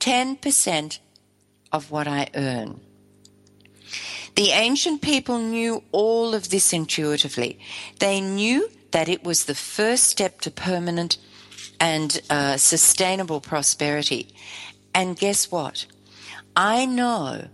[0.00, 0.98] 10%
[1.70, 2.80] of what I earn.
[4.34, 7.58] The ancient people knew all of this intuitively.
[7.98, 11.18] They knew that it was the first step to permanent
[11.80, 14.34] and uh, sustainable prosperity.
[14.94, 15.86] And guess what?
[16.54, 17.48] I know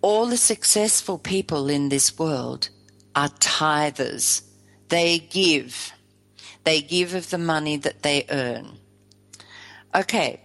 [0.00, 2.70] all the successful people in this world
[3.14, 4.42] are tithers.
[4.88, 5.92] They give.
[6.64, 8.78] They give of the money that they earn.
[9.94, 10.40] Okay,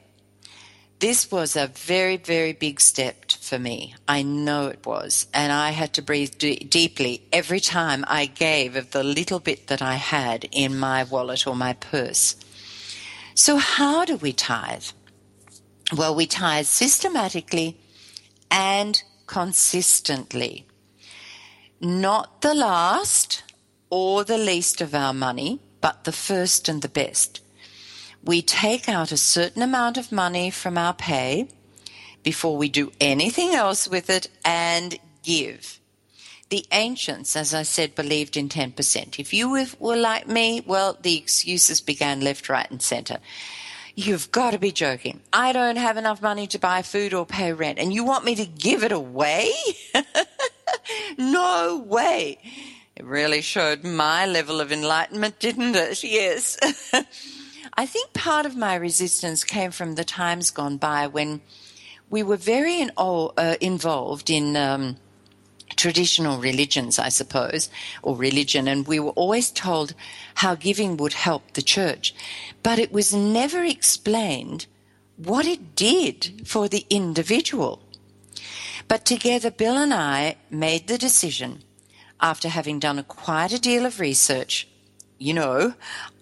[1.01, 3.95] this was a very, very big step for me.
[4.07, 5.25] I know it was.
[5.33, 9.67] And I had to breathe d- deeply every time I gave of the little bit
[9.67, 12.35] that I had in my wallet or my purse.
[13.33, 14.85] So, how do we tithe?
[15.97, 17.77] Well, we tithe systematically
[18.51, 20.67] and consistently.
[21.79, 23.41] Not the last
[23.89, 27.40] or the least of our money, but the first and the best.
[28.23, 31.47] We take out a certain amount of money from our pay
[32.23, 35.79] before we do anything else with it and give.
[36.49, 39.19] The ancients, as I said, believed in 10%.
[39.19, 39.49] If you
[39.79, 43.19] were like me, well, the excuses began left, right, and center.
[43.95, 45.21] You've got to be joking.
[45.33, 48.35] I don't have enough money to buy food or pay rent, and you want me
[48.35, 49.51] to give it away?
[51.17, 52.37] no way.
[52.95, 56.03] It really showed my level of enlightenment, didn't it?
[56.03, 56.57] Yes.
[57.81, 61.41] I think part of my resistance came from the times gone by when
[62.11, 64.55] we were very in, uh, involved in.
[64.55, 64.97] Um,
[65.77, 67.69] traditional religions, I suppose,
[68.03, 69.95] or religion, and we were always told
[70.35, 72.13] how giving would help the church.
[72.61, 74.67] But it was never explained
[75.15, 77.81] what it did for the individual.
[78.89, 81.63] But together, Bill and I made the decision,
[82.19, 84.67] after having done a quite a deal of research.
[85.21, 85.75] You know,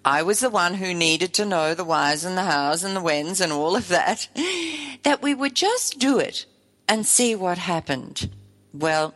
[0.04, 3.00] I was the one who needed to know the whys and the hows and the
[3.00, 4.28] whens and all of that,
[5.04, 6.44] that we would just do it
[6.86, 8.28] and see what happened.
[8.74, 9.14] Well,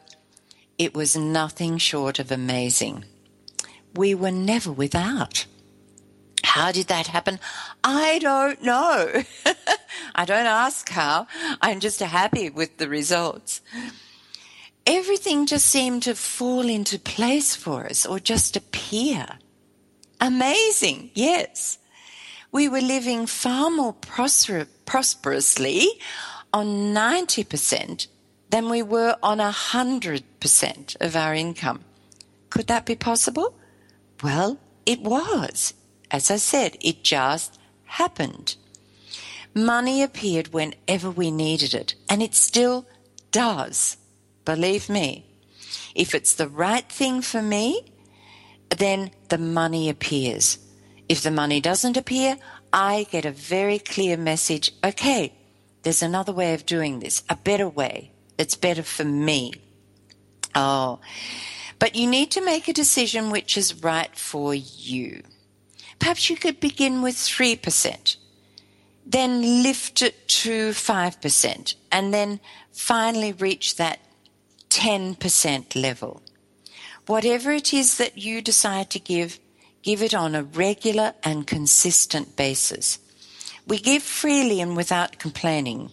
[0.79, 3.05] it was nothing short of amazing.
[3.95, 5.45] We were never without.
[6.43, 7.39] How did that happen?
[7.85, 9.23] I don't know.
[10.15, 11.27] I don't ask how.
[11.61, 13.61] I'm just happy with the results.
[14.87, 19.27] Everything just seemed to fall into place for us or just appear.
[20.21, 21.79] Amazing, yes.
[22.53, 25.89] We were living far more prosper- prosperously
[26.53, 28.07] on 90%
[28.51, 31.81] than we were on a hundred percent of our income.
[32.51, 33.57] Could that be possible?
[34.23, 35.75] Well, it was.
[36.11, 38.55] As I said, it just happened.
[39.55, 42.87] Money appeared whenever we needed it, and it still
[43.33, 43.97] does.
[44.45, 45.27] Believe me.
[45.95, 47.93] If it's the right thing for me,
[48.75, 50.59] then the money appears.
[51.09, 52.37] If the money doesn't appear,
[52.73, 55.33] I get a very clear message okay,
[55.83, 58.11] there's another way of doing this, a better way.
[58.39, 59.53] It's better for me.
[60.55, 61.01] Oh,
[61.79, 65.23] but you need to make a decision which is right for you.
[65.99, 68.17] Perhaps you could begin with 3%,
[69.07, 72.41] then lift it to 5%, and then
[72.73, 74.01] finally reach that
[74.71, 76.23] 10% level.
[77.07, 79.39] Whatever it is that you decide to give,
[79.83, 82.99] give it on a regular and consistent basis.
[83.67, 85.91] We give freely and without complaining,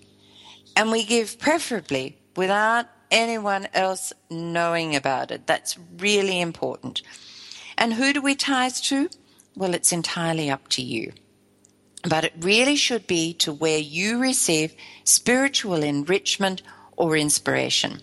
[0.75, 5.47] and we give preferably without anyone else knowing about it.
[5.47, 7.01] That's really important.
[7.77, 9.09] And who do we tithe to?
[9.55, 11.11] Well, it's entirely up to you.
[12.09, 16.61] But it really should be to where you receive spiritual enrichment
[16.95, 18.01] or inspiration.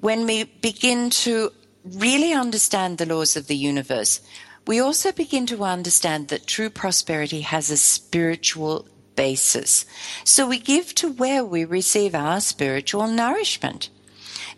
[0.00, 1.52] When we begin to
[1.84, 4.20] really understand the laws of the universe,
[4.66, 9.86] we also begin to understand that true prosperity has a spiritual basis.
[10.24, 13.90] So we give to where we receive our spiritual nourishment.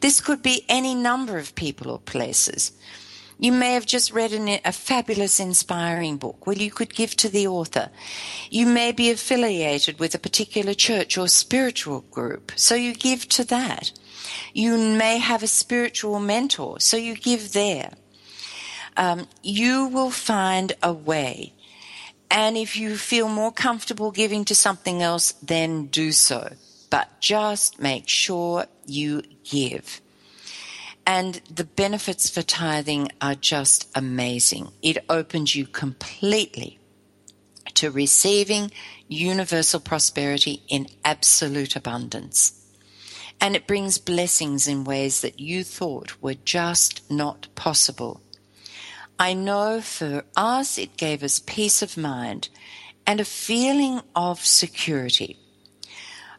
[0.00, 2.72] This could be any number of people or places.
[3.38, 6.46] You may have just read an, a fabulous, inspiring book.
[6.46, 7.90] Well, you could give to the author.
[8.50, 13.44] You may be affiliated with a particular church or spiritual group, so you give to
[13.46, 13.92] that.
[14.52, 17.92] You may have a spiritual mentor, so you give there.
[18.96, 21.54] Um, you will find a way.
[22.30, 26.54] And if you feel more comfortable giving to something else, then do so.
[26.90, 30.00] But just make sure you give.
[31.06, 34.68] And the benefits for tithing are just amazing.
[34.82, 36.78] It opens you completely
[37.74, 38.70] to receiving
[39.08, 42.61] universal prosperity in absolute abundance.
[43.42, 48.22] And it brings blessings in ways that you thought were just not possible.
[49.18, 52.48] I know for us it gave us peace of mind
[53.04, 55.38] and a feeling of security.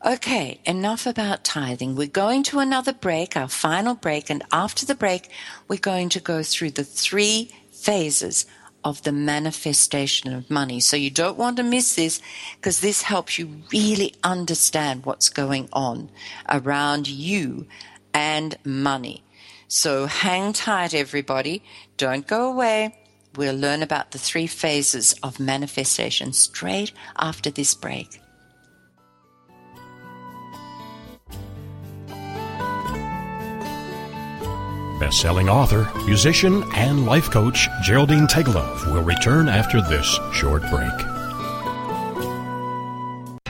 [0.05, 1.95] Okay, enough about tithing.
[1.95, 5.29] We're going to another break, our final break, and after the break,
[5.67, 8.45] we're going to go through the three phases
[8.83, 10.79] of the manifestation of money.
[10.79, 12.21] So you don't want to miss this
[12.55, 16.09] because this helps you really understand what's going on
[16.49, 17.67] around you
[18.13, 19.23] and money.
[19.67, 21.63] So hang tight, everybody.
[21.97, 22.97] Don't go away.
[23.35, 28.22] We'll learn about the three phases of manifestation straight after this break.
[35.03, 41.12] Best-selling author, musician, and life coach Geraldine Teggelove will return after this short break.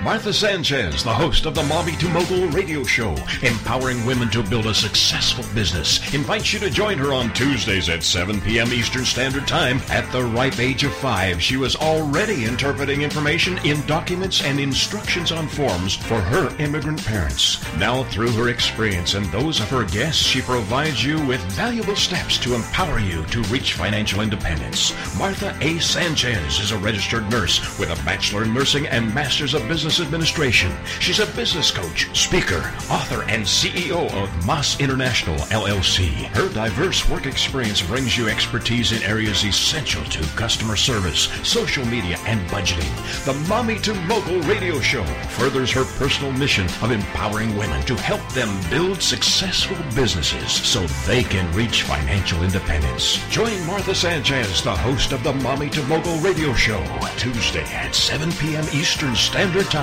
[0.03, 4.65] Martha Sanchez, the host of the Mommy to Mogul radio show, empowering women to build
[4.65, 8.73] a successful business, invites you to join her on Tuesdays at 7 p.m.
[8.73, 9.79] Eastern Standard Time.
[9.89, 15.31] At the ripe age of five, she was already interpreting information in documents and instructions
[15.31, 17.63] on forms for her immigrant parents.
[17.77, 22.37] Now, through her experience and those of her guests, she provides you with valuable steps
[22.39, 24.93] to empower you to reach financial independence.
[25.17, 25.79] Martha A.
[25.79, 30.71] Sanchez is a registered nurse with a Bachelor in Nursing and Master's of Business Administration.
[30.99, 36.07] She's a business coach, speaker, author, and CEO of Moss International LLC.
[36.35, 42.17] Her diverse work experience brings you expertise in areas essential to customer service, social media,
[42.25, 42.91] and budgeting.
[43.25, 45.03] The Mommy to Mogul radio show
[45.37, 51.23] furthers her personal mission of empowering women to help them build successful businesses so they
[51.23, 53.17] can reach financial independence.
[53.29, 56.83] Join Martha Sanchez, the host of the Mommy to Mogul radio show,
[57.17, 58.65] Tuesday at 7 p.m.
[58.73, 59.82] Eastern Standard Time.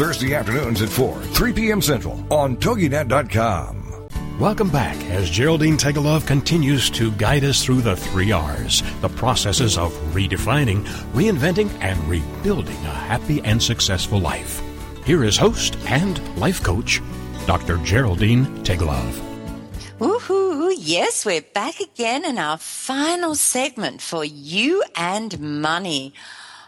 [0.00, 1.82] Thursday afternoons at 4, 3 p.m.
[1.82, 4.08] Central on TogiNet.com.
[4.38, 9.76] Welcome back as Geraldine Teggelove continues to guide us through the three R's, the processes
[9.76, 14.62] of redefining, reinventing, and rebuilding a happy and successful life.
[15.04, 17.02] Here is host and life coach,
[17.46, 17.76] Dr.
[17.84, 19.20] Geraldine Teggelove.
[19.98, 20.72] Woohoo!
[20.78, 26.14] Yes, we're back again in our final segment for you and money.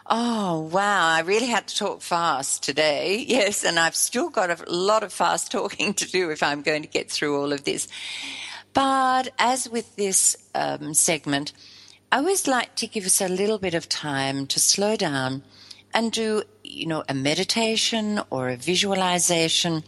[0.06, 1.08] Oh, wow.
[1.08, 3.24] I really had to talk fast today.
[3.32, 6.82] Yes, and I've still got a lot of fast talking to do if I'm going
[6.82, 7.88] to get through all of this.
[8.74, 11.52] But as with this um, segment,
[12.10, 15.44] I always like to give us a little bit of time to slow down
[15.94, 19.84] and do, you know, a meditation or a visualization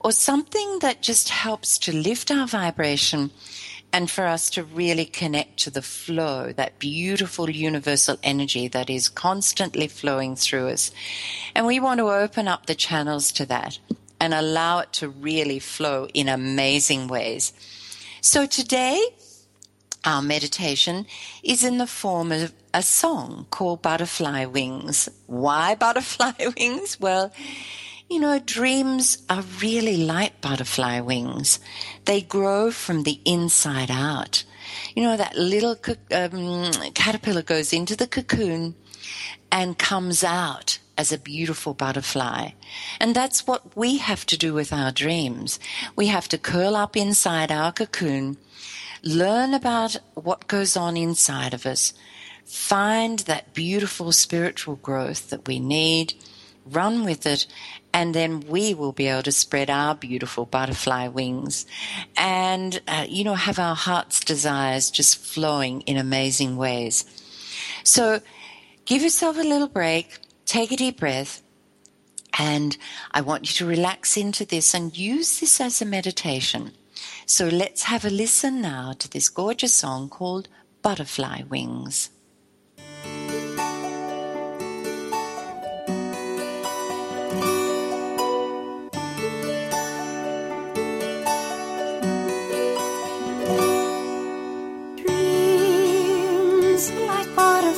[0.00, 3.30] or something that just helps to lift our vibration
[3.96, 9.08] and for us to really connect to the flow, that beautiful universal energy that is
[9.08, 10.90] constantly flowing through us.
[11.54, 13.78] And we want to open up the channels to that
[14.20, 17.54] and allow it to really flow in amazing ways.
[18.20, 19.02] So today,
[20.04, 21.06] our meditation
[21.42, 25.08] is in the form of a song called Butterfly Wings.
[25.26, 27.00] Why butterfly wings?
[27.00, 27.32] Well,
[28.08, 31.58] you know, dreams are really like butterfly wings.
[32.04, 34.44] They grow from the inside out.
[34.94, 35.76] You know, that little
[36.12, 38.74] um, caterpillar goes into the cocoon
[39.50, 42.50] and comes out as a beautiful butterfly.
[43.00, 45.58] And that's what we have to do with our dreams.
[45.94, 48.38] We have to curl up inside our cocoon,
[49.02, 51.92] learn about what goes on inside of us,
[52.44, 56.14] find that beautiful spiritual growth that we need,
[56.70, 57.46] run with it,
[57.92, 61.66] and then we will be able to spread our beautiful butterfly wings
[62.16, 67.04] and, uh, you know, have our heart's desires just flowing in amazing ways.
[67.84, 68.20] So
[68.84, 71.42] give yourself a little break, take a deep breath,
[72.38, 72.76] and
[73.12, 76.72] I want you to relax into this and use this as a meditation.
[77.24, 80.48] So let's have a listen now to this gorgeous song called
[80.82, 82.10] Butterfly Wings.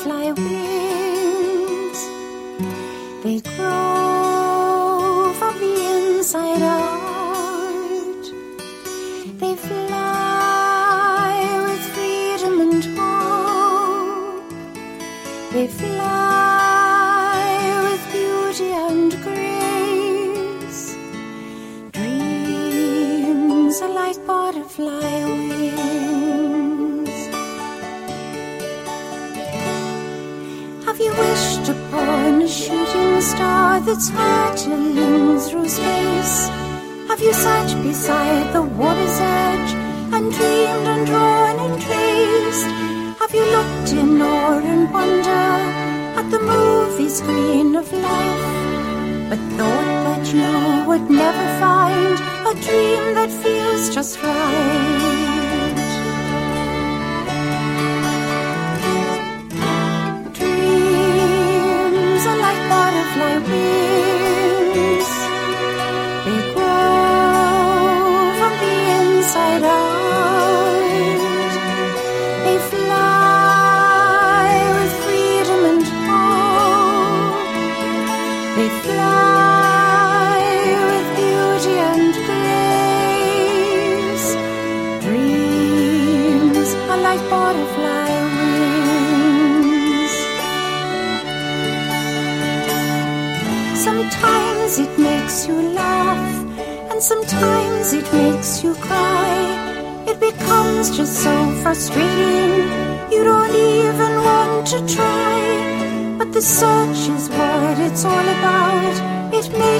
[0.08, 0.57] That's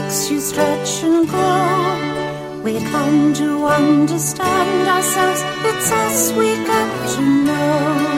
[0.09, 2.63] makes you stretch and grow.
[2.65, 5.43] We come to understand ourselves.
[5.69, 8.18] It's us we get to know.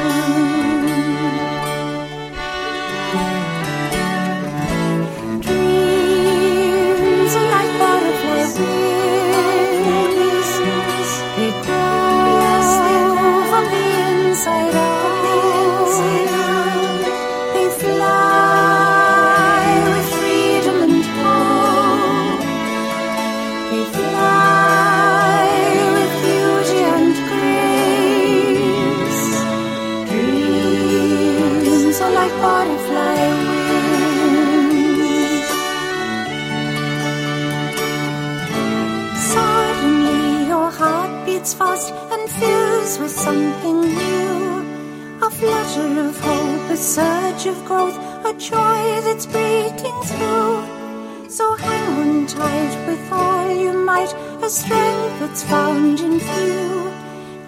[47.47, 51.29] Of growth, a joy that's breaking through.
[51.29, 54.13] So hang on tight with all you might,
[54.43, 56.93] a strength that's found in few.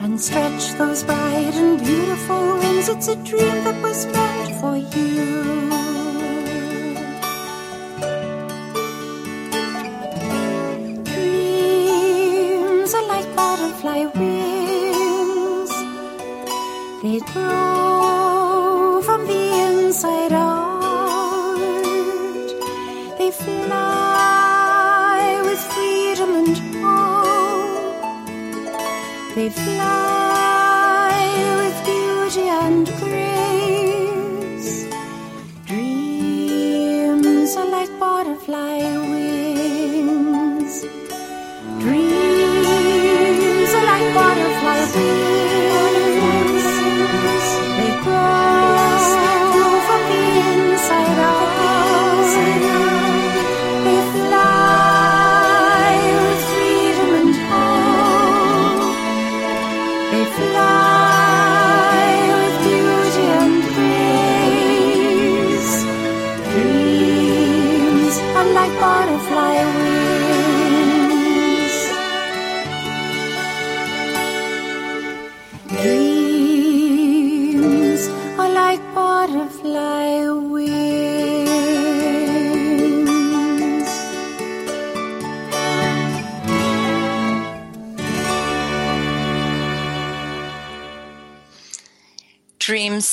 [0.01, 5.72] And stretch those bright and beautiful wings, it's a dream that was meant for you.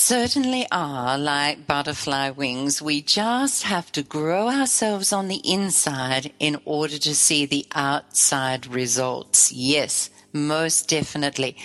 [0.10, 2.82] Certainly are like butterfly wings.
[2.82, 8.66] We just have to grow ourselves on the inside in order to see the outside
[8.66, 9.52] results.
[9.52, 11.56] Yes, most definitely.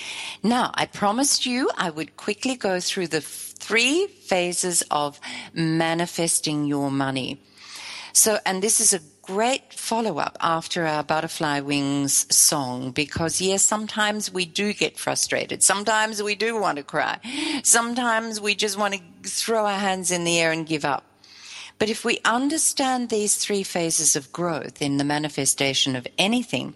[0.43, 5.19] Now, I promised you I would quickly go through the three phases of
[5.55, 7.41] manifesting your money.
[8.13, 13.65] So, and this is a great follow up after our butterfly wings song because yes,
[13.65, 15.63] sometimes we do get frustrated.
[15.63, 17.19] Sometimes we do want to cry.
[17.63, 21.05] Sometimes we just want to throw our hands in the air and give up.
[21.79, 26.75] But if we understand these three phases of growth in the manifestation of anything,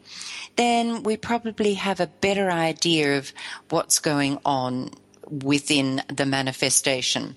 [0.57, 3.33] then we probably have a better idea of
[3.69, 4.91] what's going on
[5.31, 7.37] within the manifestation.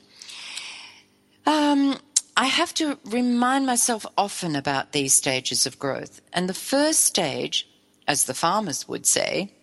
[1.45, 1.97] Um,
[2.41, 6.21] I have to remind myself often about these stages of growth.
[6.33, 7.69] And the first stage,
[8.07, 9.53] as the farmers would say,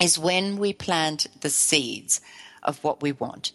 [0.00, 2.22] is when we plant the seeds
[2.62, 3.52] of what we want.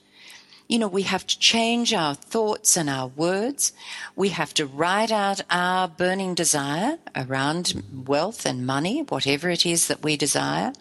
[0.67, 3.73] You know, we have to change our thoughts and our words.
[4.15, 9.87] We have to write out our burning desire around wealth and money, whatever it is
[9.87, 10.73] that we desire.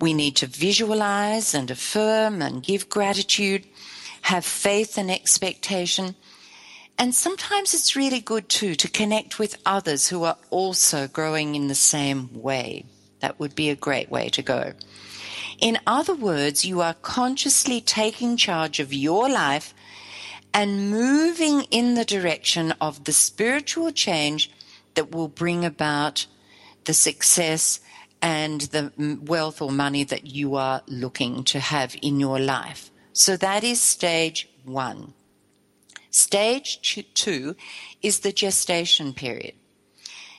[0.00, 3.68] We need to visualize and affirm and give gratitude,
[4.22, 6.16] have faith and expectation.
[6.98, 11.68] And sometimes it's really good too to connect with others who are also growing in
[11.68, 12.84] the same way.
[13.20, 14.72] That would be a great way to go.
[15.60, 19.74] In other words, you are consciously taking charge of your life
[20.52, 24.50] and moving in the direction of the spiritual change
[24.94, 26.26] that will bring about
[26.84, 27.80] the success
[28.20, 28.92] and the
[29.24, 32.90] wealth or money that you are looking to have in your life.
[33.12, 35.14] So that is stage one.
[36.10, 37.56] Stage two
[38.02, 39.54] is the gestation period.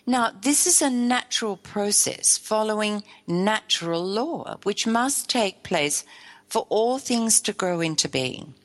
[0.06, 6.04] Now, this is a natural process following natural law, which must take place
[6.48, 8.56] for all things to grow into being.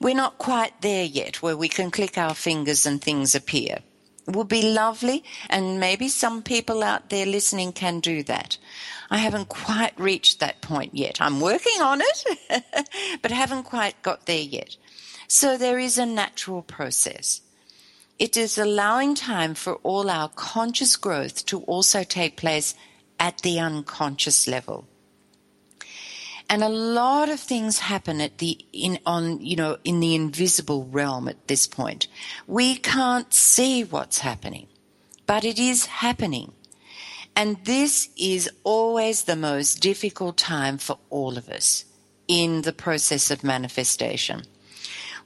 [0.00, 3.80] We're not quite there yet where we can click our fingers and things appear.
[4.26, 8.58] It would be lovely, and maybe some people out there listening can do that.
[9.10, 11.20] I haven't quite reached that point yet.
[11.20, 12.64] I'm working on it,
[13.22, 14.76] but haven't quite got there yet.
[15.28, 17.40] So there is a natural process.
[18.18, 22.74] It is allowing time for all our conscious growth to also take place
[23.20, 24.86] at the unconscious level.
[26.48, 30.84] And a lot of things happen at the in on you know in the invisible
[30.84, 32.06] realm at this point.
[32.46, 34.68] We can't see what's happening,
[35.26, 36.52] but it is happening.
[37.34, 41.84] And this is always the most difficult time for all of us
[42.28, 44.42] in the process of manifestation.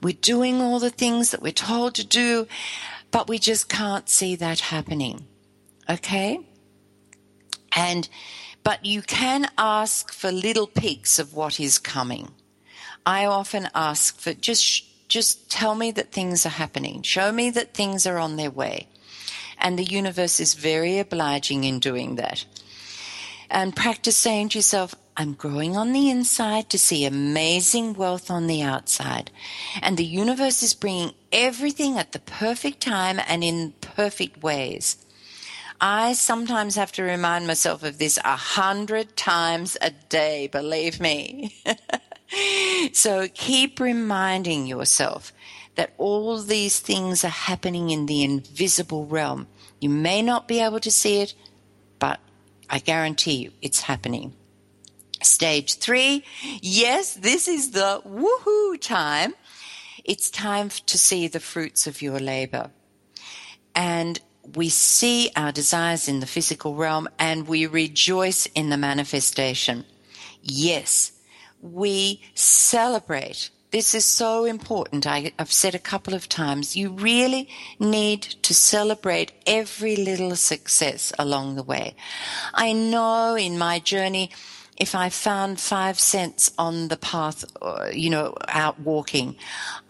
[0.01, 2.47] We're doing all the things that we're told to do,
[3.11, 5.27] but we just can't see that happening.
[5.89, 6.39] Okay?
[7.75, 8.09] And,
[8.63, 12.31] but you can ask for little peaks of what is coming.
[13.05, 17.01] I often ask for just, just tell me that things are happening.
[17.03, 18.87] Show me that things are on their way.
[19.57, 22.45] And the universe is very obliging in doing that.
[23.49, 28.47] And practice saying to yourself, I'm growing on the inside to see amazing wealth on
[28.47, 29.29] the outside.
[29.79, 35.05] And the universe is bringing everything at the perfect time and in perfect ways.
[35.79, 41.55] I sometimes have to remind myself of this a hundred times a day, believe me.
[42.91, 45.31] so keep reminding yourself
[45.75, 49.45] that all these things are happening in the invisible realm.
[49.79, 51.35] You may not be able to see it,
[51.99, 52.19] but
[52.71, 54.33] I guarantee you it's happening.
[55.21, 56.23] Stage three,
[56.61, 59.33] yes, this is the woohoo time.
[60.03, 62.71] It's time to see the fruits of your labor.
[63.75, 64.19] And
[64.55, 69.85] we see our desires in the physical realm and we rejoice in the manifestation.
[70.41, 71.11] Yes,
[71.61, 73.51] we celebrate.
[73.69, 75.07] This is so important.
[75.07, 77.47] I, have said a couple of times, you really
[77.79, 81.95] need to celebrate every little success along the way.
[82.53, 84.31] I know in my journey,
[84.81, 89.35] if I found five cents on the path, uh, you know, out walking,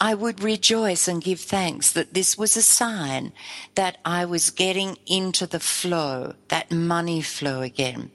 [0.02, 3.32] I would rejoice and give thanks that this was a sign
[3.76, 8.12] that I was getting into the flow, that money flow again.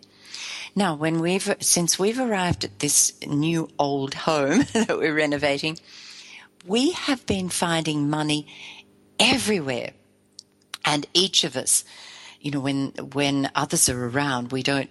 [0.74, 5.79] Now, when we've, since we've arrived at this new old home that we're renovating,
[6.66, 8.47] we have been finding money
[9.18, 9.93] everywhere.
[10.85, 11.87] And each of us,
[12.39, 14.91] you know, when, when others are around, we don't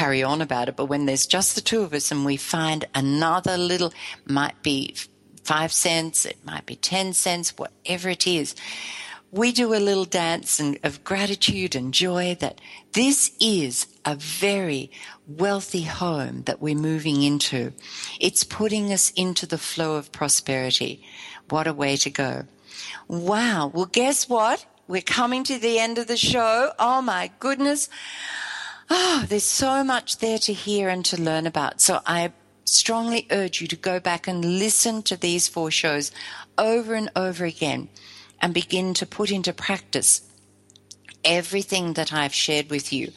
[0.00, 0.76] carry on about it.
[0.76, 3.92] But when there's just the two of us and we find another little,
[4.24, 4.96] might be
[5.44, 8.54] five cents, it might be 10 cents, whatever it is,
[9.30, 12.62] we do a little dance and, of gratitude and joy that
[12.94, 14.90] this is a very
[15.28, 17.74] wealthy home that we're moving into.
[18.18, 21.04] It's putting us into the flow of prosperity.
[21.50, 22.46] What a way to go.
[23.06, 23.70] Wow.
[23.74, 24.64] Well, guess what?
[24.88, 26.72] We're coming to the end of the show.
[26.78, 27.90] Oh my goodness.
[28.92, 31.80] Oh, there's so much there to hear and to learn about.
[31.80, 32.32] So I
[32.64, 36.10] strongly urge you to go back and listen to these four shows
[36.58, 37.88] over and over again
[38.40, 40.22] and begin to put into practice
[41.24, 43.12] everything that I've shared with you.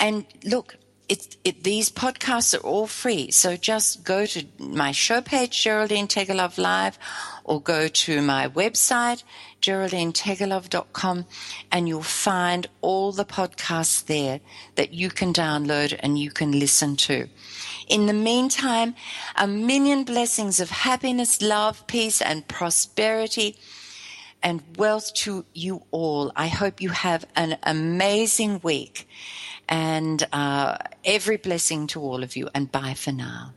[0.00, 0.76] And look,
[1.08, 3.30] it, it, these podcasts are all free.
[3.30, 6.98] So just go to my show page, Geraldine Teggelove Live,
[7.44, 9.22] or go to my website,
[9.62, 11.26] geraldineteggelove.com,
[11.70, 14.40] and you'll find all the podcasts there
[14.74, 17.28] that you can download and you can listen to.
[17.86, 18.96] In the meantime,
[19.36, 23.56] a million blessings of happiness, love, peace, and prosperity
[24.42, 26.32] and wealth to you all.
[26.36, 29.08] I hope you have an amazing week
[29.68, 32.48] and uh, every blessing to all of you.
[32.54, 33.52] And bye for now.